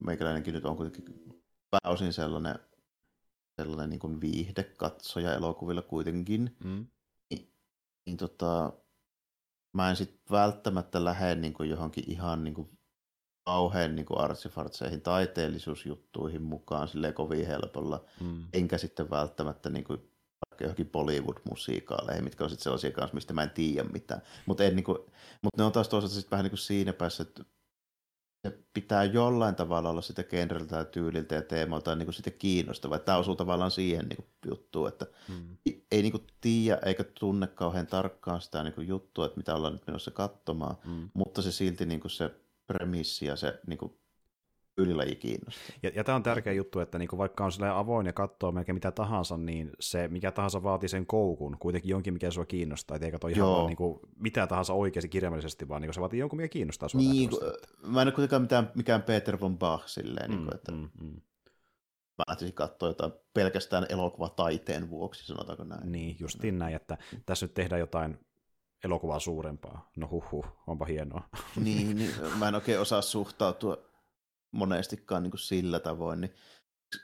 [0.05, 1.05] meikäläinenkin nyt on kuitenkin
[1.71, 2.59] pääosin sellainen,
[3.57, 6.87] sellainen niin kuin viihdekatsoja elokuvilla kuitenkin, mm.
[7.31, 7.53] niin,
[8.07, 8.73] niin tota,
[9.73, 12.80] mä en sitten välttämättä lähde niin kuin johonkin ihan niin kuin
[13.45, 18.45] kauhean niin artsifartseihin, taiteellisuusjuttuihin mukaan silleen kovin helpolla, mm.
[18.53, 19.99] enkä sitten välttämättä niin kuin,
[20.51, 24.23] vaikka johonkin Bollywood-musiikaaleihin, mitkä on sitten sellaisia kanssa, mistä mä en tiedä mitään.
[24.47, 24.85] Mutta niin
[25.43, 27.45] mut ne on taas toisaalta sitten vähän niin kuin siinä päässä, että
[28.49, 32.99] se pitää jollain tavalla olla sitä genreltä ja tyyliltä ja teemalta niin kuin sitten kiinnostavaa.
[32.99, 35.57] Tämä osuu tavallaan siihen niin kuin juttuun, että mm.
[35.91, 39.73] ei niin kuin tiedä eikä tunne kauhean tarkkaan sitä niin kuin juttua, että mitä ollaan
[39.73, 41.11] nyt menossa katsomaan, mm.
[41.15, 42.31] mutta se silti niin kuin se
[42.73, 44.01] premissi ja se niin kuin,
[44.79, 45.77] ylilaji kiinnostaa.
[45.83, 48.91] Ja, ja tämä on tärkeä juttu, että niin vaikka on avoin ja katsoo melkein mitä
[48.91, 53.29] tahansa, niin se mikä tahansa vaatii sen koukun, kuitenkin jonkin, mikä sua kiinnostaa, eikä katso
[53.29, 56.89] ihan vaan, niin kuin, mitä tahansa oikeasti kirjaimellisesti, vaan niin se vaatii jonkun, mikä kiinnostaa
[56.89, 57.01] sua.
[57.01, 57.31] Niin,
[57.87, 60.73] mä en ole kuitenkaan mitään, mikään Peter von Bach silleen, niin mm, niin kuin, että
[60.73, 61.21] mm, mm.
[62.19, 65.93] mä lähtisin katsoa jotain pelkästään elokuvataiteen vuoksi, sanotaanko näin.
[65.93, 68.19] Niin, justiin näin, että tässä nyt tehdään jotain
[68.85, 69.91] elokuvaa suurempaa.
[69.97, 71.23] No huhu, onpa hienoa.
[71.57, 73.79] Niin, niin, mä en oikein osaa suhtautua
[74.53, 76.35] monestikaan niin kuin sillä tavoin, niin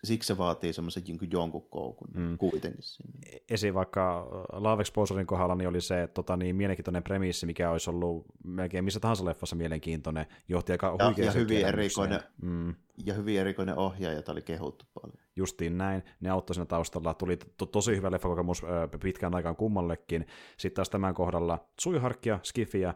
[0.05, 2.39] siksi se vaatii semmoisen jonkun koukun mm.
[2.39, 2.83] kuitenkin.
[2.83, 3.19] Sinne.
[3.33, 3.75] E-, Esim.
[3.75, 8.85] vaikka Love Exposurein kohdalla niin oli se tota, niin mielenkiintoinen premissi, mikä olisi ollut melkein
[8.85, 12.75] missä tahansa leffassa mielenkiintoinen, johti aika ja, ja hyvin erikoinen, mm.
[13.05, 15.17] ja hyvin erikoinen ohjaaja, jota oli kehuttu paljon.
[15.37, 18.63] Justiin näin, ne auttoi siinä taustalla, tuli to- tosi hyvä leffakokemus
[19.03, 20.27] pitkään aikaan kummallekin.
[20.57, 22.95] Sitten taas tämän kohdalla Suiharkkia, Skifiä,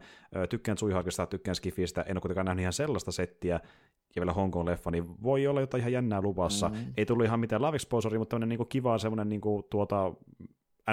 [0.51, 3.61] tykkään Suiharkista, tykkään Skifistä, en ole kuitenkaan nähnyt ihan sellaista settiä,
[4.17, 6.69] ja vielä Hong Kong-leffa, niin voi olla jotain ihan jännää luvassa.
[6.69, 6.77] Mm.
[6.97, 10.13] Ei tullut ihan mitään exposure, mutta tämmöinen niin kiva semmoinen niin kuin, tuota,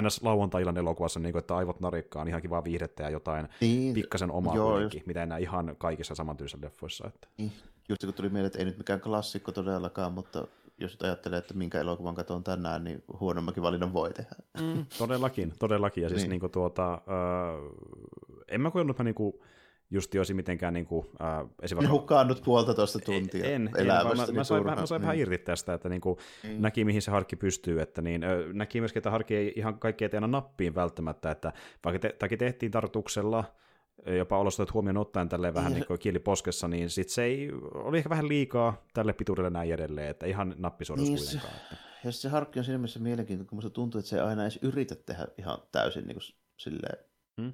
[0.02, 0.22] ns.
[0.22, 4.56] lauantai-illan elokuvassa, niin kuin, että aivot narikkaan, ihan kivaa viihdettä ja jotain niin, pikkasen omaa
[4.56, 5.06] joo, just...
[5.06, 7.06] mitä enää ihan kaikissa samantyyisissä leffoissa.
[7.06, 7.28] Että.
[7.38, 7.52] Niin.
[7.88, 10.46] Just kun tuli mieleen, että ei nyt mikään klassikko todellakaan, mutta
[10.78, 14.30] jos nyt ajattelee, että minkä elokuvan katon tänään, niin huonommakin valinnan voi tehdä.
[14.60, 16.02] Mm, todellakin, todellakin.
[16.02, 16.30] Ja siis niin.
[16.30, 17.00] niin kuin, tuota, äh,
[18.48, 19.34] en mä koennut, että mä niin kuin,
[19.90, 21.92] just olisi mitenkään niin kuin, äh, esimerkiksi...
[21.92, 25.22] hukkaannut puolitoista tuntia en, en, mä, mä, mä, sain, mä sain vähän niin.
[25.22, 26.50] irti tästä, että niin kuin, mm.
[26.58, 30.10] näki mihin se harkki pystyy, että niin, näki myöskin, että harkki ei ihan kaikki ei
[30.26, 31.52] nappiin välttämättä, että
[31.84, 33.44] vaikka te, tehtiin tartuksella,
[34.06, 37.98] jopa olosuhteet huomioon ottaen tälle vähän niin kuin kieli poskessa, niin sit se ei, oli
[37.98, 41.54] ehkä vähän liikaa tälle pituudelle näin edelleen, että ihan nappisuoritus niin, kuitenkaan.
[41.54, 41.76] Että.
[42.04, 44.58] Jos se harkki on siinä mielessä mielenkiintoinen, kun se tuntuu, että se ei aina edes
[44.62, 47.04] yritä tehdä ihan täysin niin kuin, silleen,
[47.40, 47.52] hmm?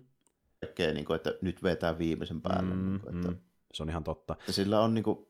[0.65, 2.75] Kaikkea, niin kuin, että nyt vetää viimeisen päälle.
[2.75, 3.37] Mm, niin kuin, että, mm,
[3.75, 4.33] se on ihan totta.
[4.33, 5.27] Että sillä on niin kuin,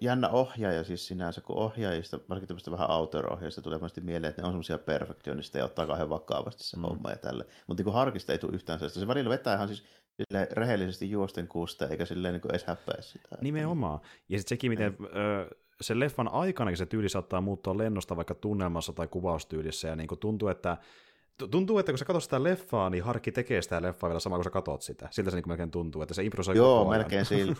[0.00, 4.46] jännä ohjaaja siis sinänsä, kun ohjaajista, varsinkin tämmöistä vähän autor-ohjaajista tulee varmasti mieleen, että ne
[4.46, 6.82] on semmoisia perfektionisteja ja ottaa kauhean vakavasti se mm.
[6.82, 7.46] homma ja tälle.
[7.66, 9.00] Mutta niin harkista ei tule yhtään sellaista.
[9.00, 9.84] Se välillä vetää ihan siis
[10.50, 13.38] rehellisesti juosten kuusta, eikä silleen niin edes häppää sitä.
[13.40, 14.00] Nimenomaan.
[14.28, 18.92] Ja sitten sekin, miten ö, sen leffan aikana se tyyli saattaa muuttua lennosta vaikka tunnelmassa
[18.92, 20.76] tai kuvaustyylissä, ja niin kuin tuntuu, että
[21.48, 24.44] tuntuu, että kun sä katsot sitä leffaa, niin Harkki tekee sitä leffaa vielä samalla, kun
[24.44, 25.08] sä katot sitä.
[25.10, 27.56] Siltä se niin melkein tuntuu, että se improsoi Joo, melkein sillä.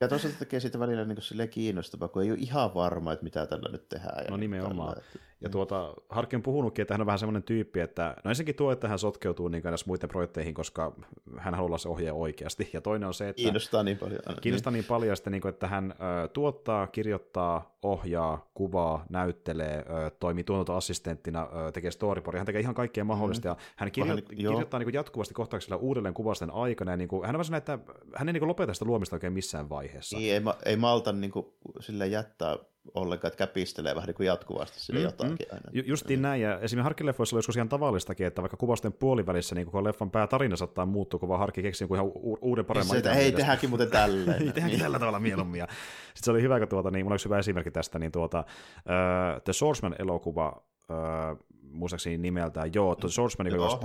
[0.00, 3.68] ja toisaalta tekee siitä välillä niin kiinnostavaa, kun ei ole ihan varma, että mitä tällä
[3.72, 4.24] nyt tehdään.
[4.30, 4.96] No nimenomaan.
[5.42, 5.52] Ja mm.
[5.52, 8.88] tuota, Harkki on puhunutkin, että hän on vähän semmoinen tyyppi, että no ensinnäkin tuo, että
[8.88, 10.96] hän sotkeutuu niin näissä muiden projekteihin, koska
[11.38, 12.70] hän haluaa se ohjaaja oikeasti.
[12.72, 13.42] Ja toinen on se, että...
[13.42, 14.20] Kiinnostaa niin paljon.
[14.40, 19.78] Kiinnostaa niin, niin paljon, että, niin kuin, että hän ö, tuottaa, kirjoittaa, ohjaa, kuvaa, näyttelee,
[19.78, 23.48] ö, toimii tuotantoassistenttina, ö, tekee storyboardia, hän tekee ihan kaikkea mahdollista.
[23.48, 23.50] Mm.
[23.50, 26.90] Ja hän kirjo- hän, kirjoittaa niin kuin jatkuvasti kohtauksella uudelleen kuvausten aikana.
[26.90, 27.78] Ja niin kuin, hän on että
[28.14, 30.16] hän ei niin kuin lopeta sitä luomista oikein missään vaiheessa.
[30.16, 31.46] Niin, ei, ei malta niin kuin,
[31.80, 32.56] sille jättää
[32.94, 35.52] ollenkaan, että käpistelee vähän niin kuin jatkuvasti sille mm, jotakin mm.
[35.54, 35.70] aina.
[35.72, 36.22] Ju- justiin mm.
[36.22, 40.10] näin, ja esimerkiksi Harkkileffoissa oli joskus ihan tavallistakin, että vaikka kuvausten puolivälissä, niin kun leffan
[40.10, 43.70] päätarina saattaa muuttua, kun vaan Harkki keksii ihan u- uuden paremman niin Se, hei, tehdäänkin
[43.70, 44.38] muuten tälleen.
[44.38, 44.80] tehdäänkin niin.
[44.80, 45.58] tällä tavalla mieluummin.
[45.58, 48.38] Ja sitten se oli hyvä, kun tuota, niin mulla olisi hyvä esimerkki tästä, niin tuota,
[48.38, 53.80] uh, The Swordsman-elokuva, uh, muistaakseni nimeltään, joo, The Swordsman, joka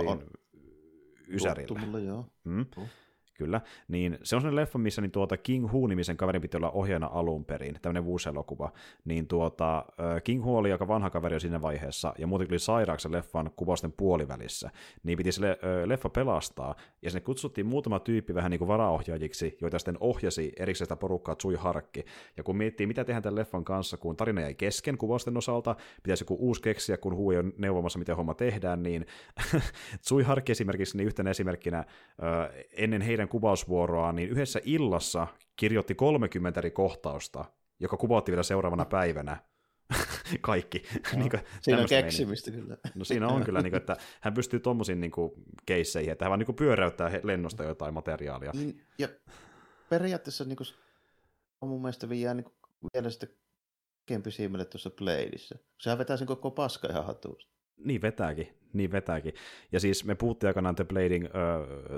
[1.28, 1.80] Ysärillä.
[1.80, 2.26] Mulle, joo.
[2.44, 2.66] Mm.
[2.76, 2.88] Uh
[3.38, 7.10] kyllä, niin se on sellainen leffa, missä niin tuota King Hu-nimisen kaverin piti olla ohjaajana
[7.12, 8.72] alun perin, tämmöinen vuuselokuva,
[9.04, 9.84] niin tuota,
[10.24, 13.92] King Hu oli aika vanha kaveri jo siinä vaiheessa, ja muutenkin oli sairaaksi leffan kuvausten
[13.92, 14.70] puolivälissä,
[15.02, 19.78] niin piti se leffa pelastaa, ja sinne kutsuttiin muutama tyyppi vähän niin kuin varaohjaajiksi, joita
[19.78, 22.04] sitten ohjasi erikseen sitä porukkaa Tsui Harkki,
[22.36, 26.22] ja kun miettii, mitä tehdään tämän leffan kanssa, kun tarina jäi kesken kuvausten osalta, pitäisi
[26.22, 29.06] joku uusi keksiä, kun Hu ole neuvomassa, miten homma tehdään, niin
[30.02, 31.84] Tsui Harkki esimerkiksi niin yhtenä esimerkkinä
[32.76, 35.26] ennen heidän ennen kuvausvuoroa, niin yhdessä illassa
[35.56, 37.44] kirjoitti 30 eri kohtausta,
[37.80, 39.36] joka kuvattiin vielä seuraavana päivänä.
[40.40, 40.82] Kaikki.
[41.12, 42.76] No, niin kuin, siinä on keksimistä kyllä.
[42.94, 45.12] No siinä on kyllä, niin kuin, että hän pystyy tuommoisiin niin
[45.66, 48.52] keisseihin, että hän vaan niin kuin pyöräyttää lennosta jotain materiaalia.
[48.54, 49.08] Niin, ja
[49.90, 50.66] periaatteessa niin kuin,
[51.60, 52.54] on mun mielestä vielä, niin kuin,
[52.94, 53.28] vielä sitten
[54.06, 55.58] kempi silmälle tuossa Bladeissa.
[55.80, 57.52] Sehän vetää sen koko paska ihan hatusta.
[57.76, 59.34] Niin vetääkin, niin vetääkin.
[59.72, 61.30] Ja siis me puhuttiin aikanaan The Blading äh,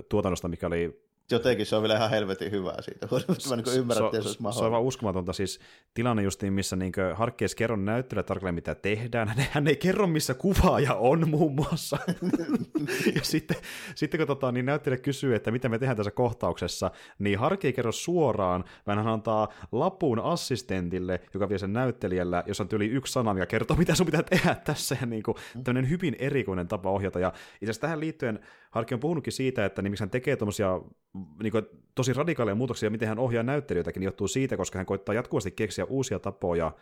[0.09, 3.09] tuotannosta, mikä oli jotenkin se on vielä ihan helvetin hyvää siitä.
[3.49, 4.59] Mä niin ymmärrän, että se olisi mahdollista.
[4.59, 5.33] Se on vaan uskomatonta.
[5.33, 5.61] Siis
[5.95, 9.29] tilanne justiin, missä niin Harkkees kerro näyttelijä tarkalleen, mitä tehdään.
[9.29, 11.99] Hän, hän ei kerro, missä kuvaaja on muun muassa.
[13.17, 13.57] ja sitten,
[13.95, 17.73] sitten kun tota, niin näyttelijä kysyy, että mitä me tehdään tässä kohtauksessa, niin Harkki ei
[17.73, 23.13] kerro suoraan, vaan hän antaa lapun assistentille, joka vie sen näyttelijällä, jossa on yli yksi
[23.13, 24.97] sana, ja kertoo, mitä sun pitää tehdä tässä.
[25.01, 27.21] Ja niin kuin, tämmöinen hyvin erikoinen tapa ohjata.
[27.21, 30.81] Ja itse asiassa tähän liittyen Harkki on puhunutkin siitä, että niin, miksi hän tekee tuommoisia
[31.43, 35.15] niin kuin, tosi radikaaleja muutoksia, miten hän ohjaa näyttelijöitäkin, niin johtuu siitä, koska hän koittaa
[35.15, 36.73] jatkuvasti keksiä uusia tapoja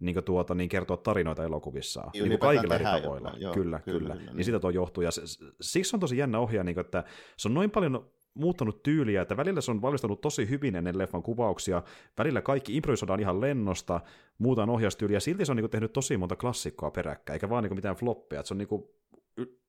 [0.00, 2.10] niin kuin tuota, niin kertoa tarinoita elokuvissaan.
[2.12, 3.32] Niin kuin kaikilla eri tavoilla.
[3.36, 4.16] Joo, kyllä, kyllä, kyllä.
[4.16, 4.32] kyllä.
[4.32, 5.02] Niin sitä tuo johtuu.
[5.02, 5.20] Ja se,
[5.60, 7.04] siksi on tosi jännä ohjaa, niin kuin, että
[7.36, 11.22] se on noin paljon muuttanut tyyliä, että välillä se on valmistunut tosi hyvin ennen leffan
[11.22, 11.82] kuvauksia,
[12.18, 14.00] välillä kaikki improvisoidaan ihan lennosta,
[14.38, 17.78] muutaan ohjaustyyliä, silti se on niin tehnyt tosi monta klassikkoa peräkkäin, eikä vaan niin kuin,
[17.78, 18.68] mitään floppeja, se on niin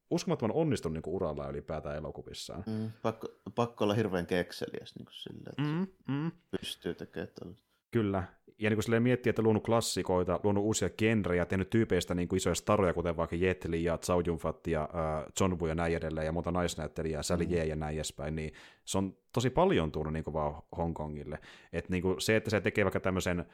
[0.10, 2.64] uskomattoman onnistunut niin uralla ylipäätään elokuvissaan.
[2.68, 3.28] Mm, pakko,
[3.58, 6.32] pakko olla hirveän kekseliäs niin kuin sille, että mm, mm.
[6.52, 7.68] pystyy tekemään tällaista.
[7.92, 8.24] Kyllä,
[8.60, 12.56] ja niin kuin miettii, että luonut klassikoita, luonut uusia genrejä, tehnyt tyypeistä niin kuin isoja
[12.56, 16.26] staroja, kuten vaikka Jet Li ja Zhao Yunfat ja uh, John Woo ja näin edelleen,
[16.26, 17.52] ja monta naisnäyttelijää, Sally mm.
[17.52, 18.54] ja näin edespäin, niin
[18.86, 21.40] se on tosi paljon tullut niin kuin vaan Hongkongille.
[21.74, 23.46] Et niin kuin se, että se tekee vaikka tämmöisen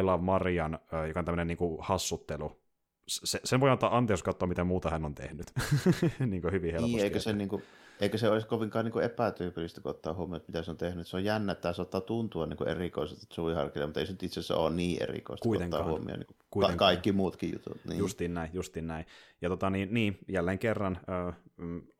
[0.00, 2.60] I Love Marian, uh, joka on tämmöinen niin kuin hassuttelu,
[3.08, 5.46] se, sen voi antaa anteeksi katsoa, mitä muuta hän on tehnyt.
[6.26, 6.96] niin kuin hyvin helposti.
[6.96, 7.62] Niin, eikö, se, niin kuin,
[8.00, 11.06] eikö se olisi kovinkaan niin epätyypillistä, kun ottaa huomioon, mitä se on tehnyt.
[11.06, 14.56] Se on jännä, että tämä saattaa tuntua niin erikoiselta Harkille, mutta ei se itse asiassa
[14.56, 15.84] ole niin erikoista, Kuitenkaan.
[15.84, 17.84] kun ottaa huomioon niin kuin kaikki muutkin jutut.
[17.88, 17.98] Niin.
[17.98, 19.06] Justiin näin, justiin näin.
[19.40, 21.32] Ja tota, niin, niin, jälleen kerran ö,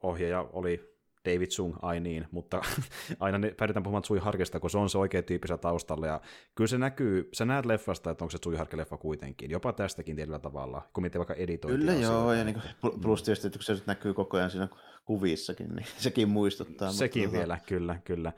[0.02, 2.60] ohjaaja oli David Sung, ai niin, mutta
[3.20, 6.20] aina ne, päädytään puhumaan Tsui Harkista, kun se on se oikea tyyppisä taustalla, ja
[6.54, 10.38] kyllä se näkyy, sä näet leffasta, että onko se Tsui Harke-leffa kuitenkin, jopa tästäkin tietyllä
[10.38, 11.78] tavalla, kun miettii vaikka editointia.
[11.78, 14.68] Kyllä joo, ja niin kuin, plus tietysti, että se näkyy koko ajan siinä
[15.08, 16.92] kuvissakin, niin sekin muistuttaa.
[16.92, 18.32] Sekin mutta, vielä, kyllä, kyllä.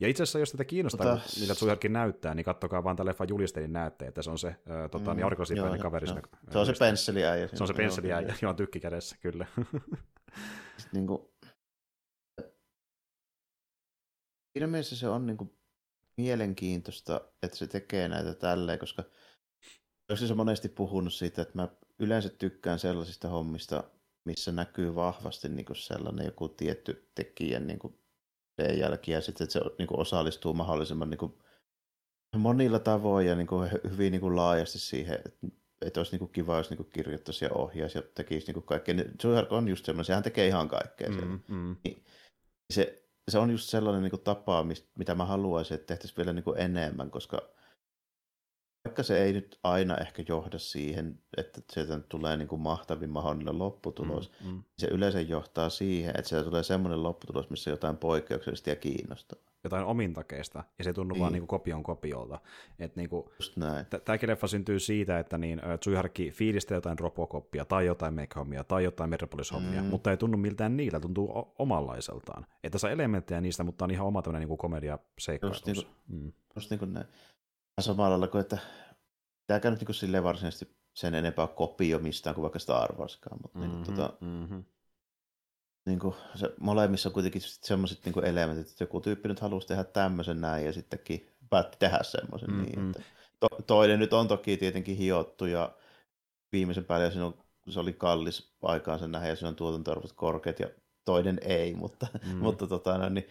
[0.00, 1.22] Ja itse asiassa, jos tätä kiinnostaa, Ota...
[1.40, 4.90] mitä Tsuharkin näyttää, niin kattokaa vaan tämän leffan julistelin näette, että se on se äh,
[4.90, 6.08] tota, mm, niin aurinkosiltainen kaveri.
[6.08, 6.20] Joo.
[6.50, 7.48] Se on se pensseliäijä.
[7.54, 9.46] Se on se pensseliäijä, joo, tykki kädessä, kyllä.
[10.78, 11.22] Sitten niin kuin,
[14.52, 15.52] siinä mielessä se on niin kuin
[16.16, 19.04] mielenkiintoista, että se tekee näitä tälleen, koska
[20.08, 21.68] olisi se monesti puhunut siitä, että mä
[21.98, 23.84] yleensä tykkään sellaisista hommista,
[24.24, 27.98] missä näkyy vahvasti niin kuin sellainen joku tietty tekijän niin kuin
[28.78, 31.34] jälki ja sitten, että se niin kuin osallistuu mahdollisimman niin kuin
[32.36, 35.46] monilla tavoin ja niin kuin hyvin niin kuin laajasti siihen, että,
[35.82, 38.66] että olisi niin kuin kiva, jos niin kuin kirjoittaisi ja ohjaisi ja tekisi niin kuin
[38.66, 38.94] kaikkea.
[39.24, 41.08] Joe on just semmoinen, sehän tekee ihan kaikkea.
[41.08, 41.76] Mm, mm.
[41.84, 42.04] Niin,
[42.72, 44.66] se, se on just sellainen niin kuin tapa,
[44.98, 47.48] mitä mä haluaisin, että tehtäisiin vielä niin kuin enemmän, koska
[48.84, 53.58] vaikka se ei nyt aina ehkä johda siihen, että sieltä tulee niin kuin mahtavin mahdollinen
[53.58, 54.62] lopputulos, mm, mm.
[54.78, 59.52] se yleensä johtaa siihen, että sieltä tulee semmoinen lopputulos, missä jotain poikkeuksellista ja kiinnostavaa.
[59.64, 61.20] Jotain omintakeista, ja se tunnu niin.
[61.20, 62.40] vaan niin kuin kopion kopiolta.
[62.78, 63.24] Että niin kuin.
[64.04, 69.10] Tämäkin leffa syntyy siitä, että niin, Tsuiharki fiilistää jotain Robocopia, tai jotain Mechahommia, tai jotain
[69.10, 69.86] Metropolis-hommia, mm.
[69.86, 72.46] mutta ei tunnu miltään niiltä, tuntuu omanlaiseltaan.
[72.64, 75.54] Että saa elementtejä niistä, mutta on ihan oma tämmöinen niin komedia seikkailu.
[75.54, 76.32] Just, niin kuin, mm.
[76.56, 77.06] just niin kuin näin
[77.80, 78.58] samalla lailla kuin, että
[79.46, 83.74] tämäkään nyt niin silleen varsinaisesti sen enempää kopio mistään kuin vaikka Star Warskaan, mutta mm-hmm,
[83.74, 84.64] niin, tota, mm-hmm.
[85.86, 89.84] niin kuin se, molemmissa on kuitenkin sellaiset niin elementit, että joku tyyppi nyt halusi tehdä
[89.84, 92.64] tämmöisen näin ja sittenkin päätti tehdä semmoisen mm-hmm.
[92.64, 92.86] niin.
[92.86, 93.02] Että
[93.40, 95.72] to, toinen nyt on toki tietenkin hiottu ja
[96.52, 97.34] viimeisen päälle siinä on,
[97.68, 100.68] se oli kallis aikaansa nähdä ja siinä on tuotantoarvot korkeat ja
[101.04, 102.36] toinen ei, mutta, mm.
[102.44, 103.30] mutta tota, no, niin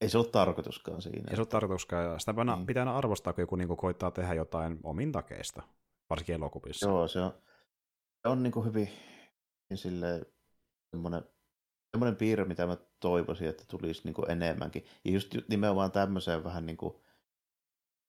[0.00, 1.30] ei se ollut tarkoituskaan siinä.
[1.30, 2.66] Ei se ollut tarkoituskaan, ja sitä niin.
[2.66, 5.62] pitää aina arvostaa, kun joku niin koittaa tehdä jotain omin takeista,
[6.10, 6.88] varsinkin elokuvissa.
[6.88, 7.32] Joo, se on,
[8.22, 8.88] se on niin kuin hyvin
[9.70, 9.78] niin
[10.90, 11.24] semmoinen,
[11.90, 14.84] semmoinen piirre, mitä mä toivoisin, että tulisi niin kuin enemmänkin.
[15.04, 16.94] Ja just nimenomaan tämmöiseen vähän niin kuin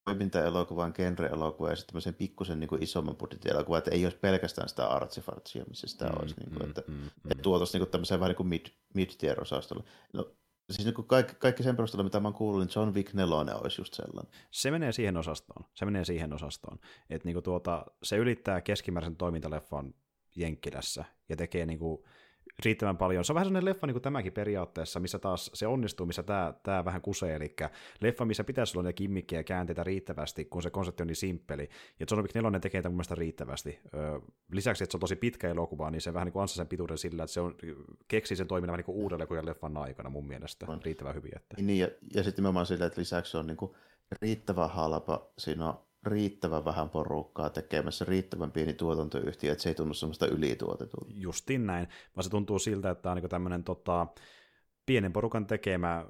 [0.05, 4.87] toiminta-elokuvan, genre-elokuva ja sitten tämmöisen pikkusen niin isomman budjetin elokuva, että ei olisi pelkästään sitä
[4.87, 6.35] artsifartsia, missä sitä mm, olisi.
[6.39, 7.41] Niin kuin, mm, että, mm, että mm.
[7.41, 9.83] tuotaisiin niin tämmöiseen vähän niin kuin mid, mid-tier-osastolle.
[10.13, 10.31] No,
[10.71, 13.81] Siis niin kaikki, kaikki sen perusteella, mitä mä oon kuullut, niin John Wick 4 olisi
[13.81, 14.31] just sellainen.
[14.51, 15.65] Se menee siihen osastoon.
[15.73, 16.79] Se menee siihen osastoon.
[17.09, 19.93] Että niin tuota, se ylittää keskimääräisen toimintaleffan
[20.35, 22.03] Jenkkilässä ja tekee niin kuin
[22.65, 23.25] riittävän paljon.
[23.25, 26.53] Se on vähän sellainen leffa niin kuin tämäkin periaatteessa, missä taas se onnistuu, missä tämä,
[26.63, 27.55] tämä vähän kusee, eli
[28.01, 31.69] leffa, missä pitäisi olla niitä kimmikkejä ja käänteitä riittävästi, kun se konsepti on niin simppeli.
[31.99, 33.79] Ja John Wick 4 tekee tämän mun mielestä riittävästi.
[34.51, 36.97] Lisäksi, että se on tosi pitkä elokuva, niin se vähän niin kuin ansaa sen pituuden
[36.97, 37.55] sillä, että se on,
[38.07, 40.65] keksii sen toiminnan vähän niin kuin uudelleen kuin leffan aikana mun mielestä.
[40.69, 40.81] On.
[40.83, 41.31] Riittävän hyvin.
[41.35, 41.55] Että...
[41.61, 43.71] Niin, ja, ja sitten nimenomaan sillä, että lisäksi se on niin kuin
[44.21, 45.31] riittävän halpa.
[45.37, 51.11] Siinä on riittävän vähän porukkaa tekemässä, riittävän pieni tuotantoyhtiö, että se ei tunnu semmoista ylituotetulta.
[51.13, 54.07] Justin näin, vaan se tuntuu siltä, että on niin tämmöinen tota,
[54.85, 56.05] pienen porukan tekemä,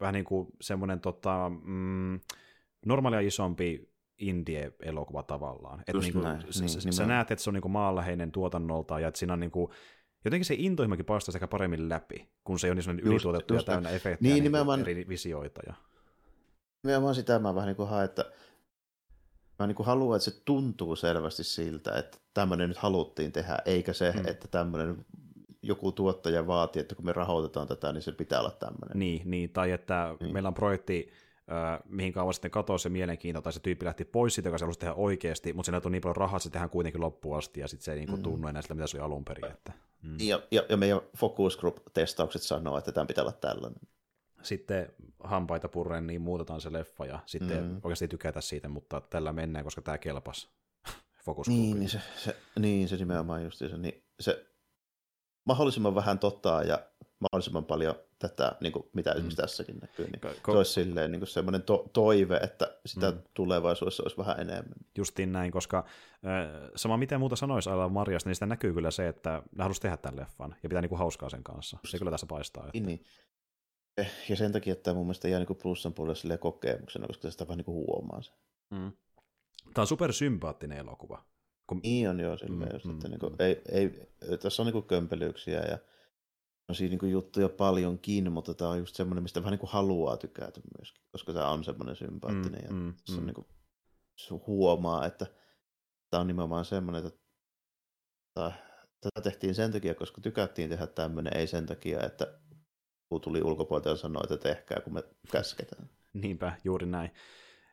[0.00, 2.20] vähän niin kuin semmoinen tota, mm,
[2.86, 3.88] normaalia isompi
[4.18, 5.82] indie-elokuva tavallaan.
[5.86, 6.42] Et niin kuin, näin.
[6.50, 9.50] S- niin, sä näet, että se on niin maanläheinen tuotannolta ja että siinä on niin
[9.50, 9.70] kuin,
[10.24, 13.62] jotenkin se intohimokin paistaa sekä paremmin läpi, kun se ei ole niin semmoinen ylituotettu ja
[13.62, 15.60] täynnä efektejä niin, niin eri visioita.
[15.66, 15.74] Ja...
[16.82, 18.32] Nimenomaan sitä mä vähän niin kuin haen, että
[19.58, 23.92] mä niin kuin haluan, että se tuntuu selvästi siltä, että tämmöinen nyt haluttiin tehdä, eikä
[23.92, 24.26] se, hmm.
[24.26, 25.06] että tämmöinen
[25.62, 28.98] joku tuottaja vaatii, että kun me rahoitetaan tätä, niin se pitää olla tämmöinen.
[28.98, 30.32] Niin, niin tai että niin.
[30.32, 31.10] meillä on projekti,
[31.52, 34.64] äh, mihin kauan sitten katosi se mielenkiinto, tai se tyyppi lähti pois siitä, joka se
[34.64, 37.60] halusi tehdä oikeasti, mutta siinä on niin paljon rahaa, että se tehdään kuitenkin loppuun asti,
[37.60, 38.22] ja sitten se ei niin kuin, mm.
[38.22, 39.44] tunnu enää sitä, mitä se oli alun perin.
[39.44, 40.16] Että, mm.
[40.20, 43.80] ja, ja, ja meidän focus group-testaukset sanoo, että tämä pitää olla tällainen
[44.42, 44.92] sitten
[45.24, 47.80] hampaita purren, niin muutetaan se leffa ja sitten mm.
[47.82, 50.48] oikeasti tykätä siitä, mutta tällä mennään, koska tämä kelpas
[51.24, 54.46] fokus niin, niin, se, se, niin, se nimenomaan just se, niin se
[55.44, 56.78] mahdollisimman vähän totta ja
[57.20, 59.14] mahdollisimman paljon tätä, niin kuin mitä mm.
[59.14, 63.10] esimerkiksi tässäkin näkyy, niin Ko- se olisi silleen niin kuin semmoinen to- toive, että sitä
[63.10, 63.18] mm.
[63.34, 64.74] tulevaisuudessa olisi vähän enemmän.
[64.96, 69.08] Justiin näin, koska äh, sama mitä muuta sanoisi Aila Marjasta, niin sitä näkyy kyllä se,
[69.08, 71.78] että ne haluaisi tehdä tämän leffan ja pitää niin kuin hauskaa sen kanssa.
[71.86, 72.62] Se kyllä tässä paistaa.
[72.62, 72.72] Että...
[72.72, 73.04] Niin, niin.
[74.28, 77.58] Ja sen takia että tämä mun mielestä jää niin plussan puolelle kokemuksena, koska sitä vähän
[77.58, 78.32] niin huomaa se.
[78.70, 78.92] Mm.
[79.74, 81.24] Tämä on supersympaattinen elokuva.
[81.66, 81.80] Kun...
[81.82, 83.38] Niin on joo, silleen mm, just, että mm, niin kuin, mm.
[83.38, 84.08] ei, ei,
[84.42, 85.78] tässä on niin kömpelyyksiä ja
[86.68, 90.60] on siinä niin juttuja paljonkin, mutta tämä on just semmoinen, mistä vähän niin haluaa tykätä
[90.78, 93.26] myöskin, koska tämä on semmoinen sympaattinen mm, ja mm, on mm.
[93.26, 93.46] niin kuin,
[94.46, 95.26] huomaa, että
[96.10, 97.20] tämä on nimenomaan semmoinen, että
[99.00, 102.38] tätä tehtiin sen takia, koska tykättiin tehdä tämmöinen, ei sen takia, että
[103.22, 105.02] tuli ulkopuolelta ja sanoi, että tehkää, kun me
[105.32, 105.90] käsketään.
[106.12, 107.10] Niinpä, juuri näin.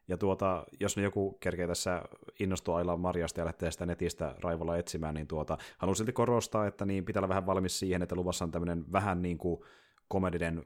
[0.08, 2.02] Ja tuota, jos ne joku kerkee tässä
[2.40, 6.86] innostua aillaan marjasta ja lähtee sitä netistä raivolla etsimään, niin tuota, haluan silti korostaa, että
[6.86, 9.62] niin pitää olla vähän valmis siihen, että luvassa on tämmöinen vähän niin kuin
[10.08, 10.64] komedinen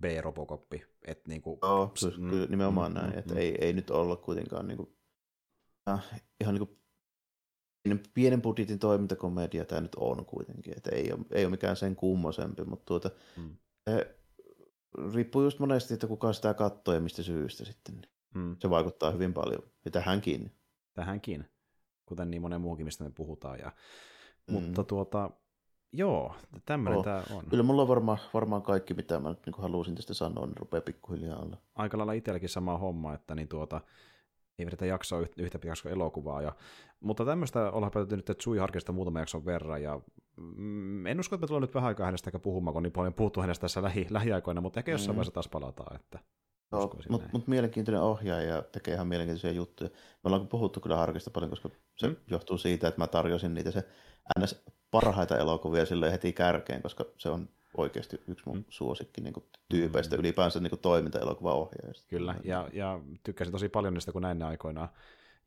[0.00, 0.84] B-robokoppi.
[1.06, 3.40] Että niin kuin, Joo, mm, kyllä nimenomaan mm, näin, mm, että mm.
[3.40, 4.96] Ei, ei nyt olla kuitenkaan niin kuin,
[5.88, 6.81] äh, ihan niin kuin
[8.14, 12.64] pienen budjetin toimintakomedia tämä nyt on kuitenkin, että ei ole, ei ole mikään sen kummosempi,
[12.64, 13.56] mutta tuota, mm.
[13.90, 14.16] se,
[15.14, 18.02] riippuu just monesti, että kuka sitä katsoo ja mistä syystä sitten.
[18.34, 18.56] Mm.
[18.58, 20.52] Se vaikuttaa hyvin paljon, ja tähänkin.
[20.94, 21.44] Tähänkin,
[22.06, 23.58] kuten niin monen muukin, mistä me puhutaan.
[23.58, 23.72] Ja,
[24.46, 24.52] mm.
[24.52, 25.30] Mutta tuota,
[25.92, 26.34] joo,
[26.66, 27.04] tämmöinen oh.
[27.04, 27.46] tämä on.
[27.50, 30.80] Kyllä mulla on varmaan, varmaan kaikki, mitä mä nyt niin halusin tästä sanoa, niin rupeaa
[30.80, 31.56] pikkuhiljaa olla.
[31.74, 33.80] Aika lailla itselläkin sama homma, että niin tuota,
[34.58, 36.42] ei vedetä jaksoa yhtä pitkäksi elokuvaa.
[36.42, 36.52] Ja,
[37.00, 40.00] mutta tämmöistä ollaan päätetty nyt Tsui Harkista muutaman jakson verran, ja
[40.36, 43.40] mm, en usko, että me tullaan nyt vähän aikaa hänestä puhumaan, kun niin paljon puhuttu
[43.40, 45.16] hänestä tässä lähi, lähiaikoina, mutta ehkä jossain mm.
[45.16, 45.96] vaiheessa taas palataan.
[45.96, 46.18] Että...
[46.72, 49.90] Joo, mutta mut mielenkiintoinen ohjaaja ja tekee ihan mielenkiintoisia juttuja.
[49.90, 52.16] Me ollaan puhuttu kyllä Harkista paljon, koska se mm.
[52.30, 53.84] johtuu siitä, että mä tarjosin niitä se
[54.40, 54.64] ns.
[54.90, 58.64] parhaita elokuvia sille heti kärkeen, koska se on oikeasti yksi mun mm.
[58.68, 60.20] suosikki niin kuin, tyypeistä, mm.
[60.20, 62.08] ylipäänsä niin toiminta-elokuvaohjaajista.
[62.08, 64.88] Kyllä, ja, ja tykkäsin tosi paljon niistä, kun näin ne aikoinaan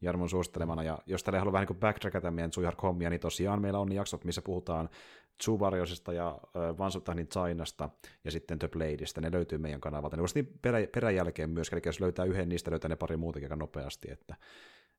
[0.01, 0.83] Jarmon suosittelemana.
[0.83, 4.41] Ja jos tällä haluaa vähän niin backtrackata meidän Suihar-hommia, niin tosiaan meillä on jaksot, missä
[4.41, 4.89] puhutaan
[5.37, 6.39] Tsuvariosista ja
[6.77, 6.99] Once
[7.31, 7.89] Chinasta
[8.23, 9.21] ja sitten The Bladeista.
[9.21, 10.15] Ne löytyy meidän kanavalta.
[10.15, 13.45] Ne voisi niin perä, peräjälkeen myös, eli jos löytää yhden niistä, löytää ne pari muutakin
[13.45, 14.35] aika nopeasti, että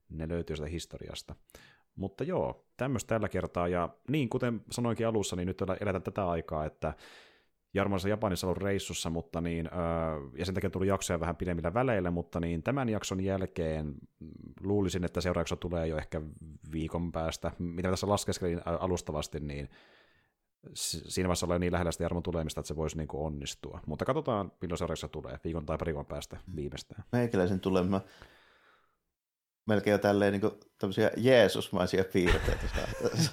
[0.08, 1.34] ne löytyy sitä historiasta.
[1.96, 6.64] Mutta joo, tämmöistä tällä kertaa, ja niin kuten sanoinkin alussa, niin nyt eletään tätä aikaa,
[6.64, 6.94] että
[7.74, 9.68] Jarmo Japanissa ollut reissussa, mutta niin,
[10.38, 13.94] ja sen takia tuli jaksoja vähän pidemmillä väleillä, mutta niin tämän jakson jälkeen
[14.60, 16.20] luulisin, että seuraavaksi tulee jo ehkä
[16.72, 19.68] viikon päästä, mitä tässä laskeskelin alustavasti, niin
[20.74, 23.80] siinä vaiheessa ollaan niin lähellä sitä Jarmon tulemista, että se voisi niin kuin onnistua.
[23.86, 27.04] Mutta katsotaan, milloin seuraavaksi tulee, viikon tai pari päästä viimeistään.
[27.12, 28.02] Meikäläisen tulemaan
[29.66, 32.68] melkein jo tälleen niin kuin, tämmöisiä Jeesusmaisia piirteitä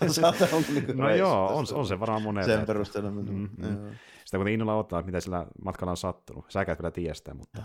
[0.07, 0.37] saada.
[0.73, 2.55] niin no joo, on, on se varmaan monelle.
[2.55, 3.11] Sen perusteella.
[3.11, 3.95] Mm, mm.
[4.25, 6.45] Sitä kun innolla ottaa, mitä sillä matkalla on sattunut.
[6.49, 7.61] Sä käyt vielä tiestä, mutta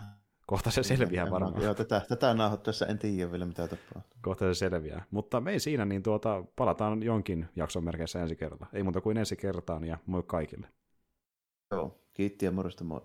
[0.46, 1.62] kohta se selviää varmaan.
[1.62, 4.18] Joo, tätä, tätä nauhoittaessa en tiedä vielä, mitä tapahtuu.
[4.22, 5.04] Kohta se selviää.
[5.10, 8.66] Mutta me ei siinä, niin tuota, palataan jonkin jakson merkeissä ensi kerralla.
[8.72, 10.68] Ei muuta kuin ensi kertaan ja moi kaikille.
[11.70, 13.00] Joo, kiitti ja morjesta moi.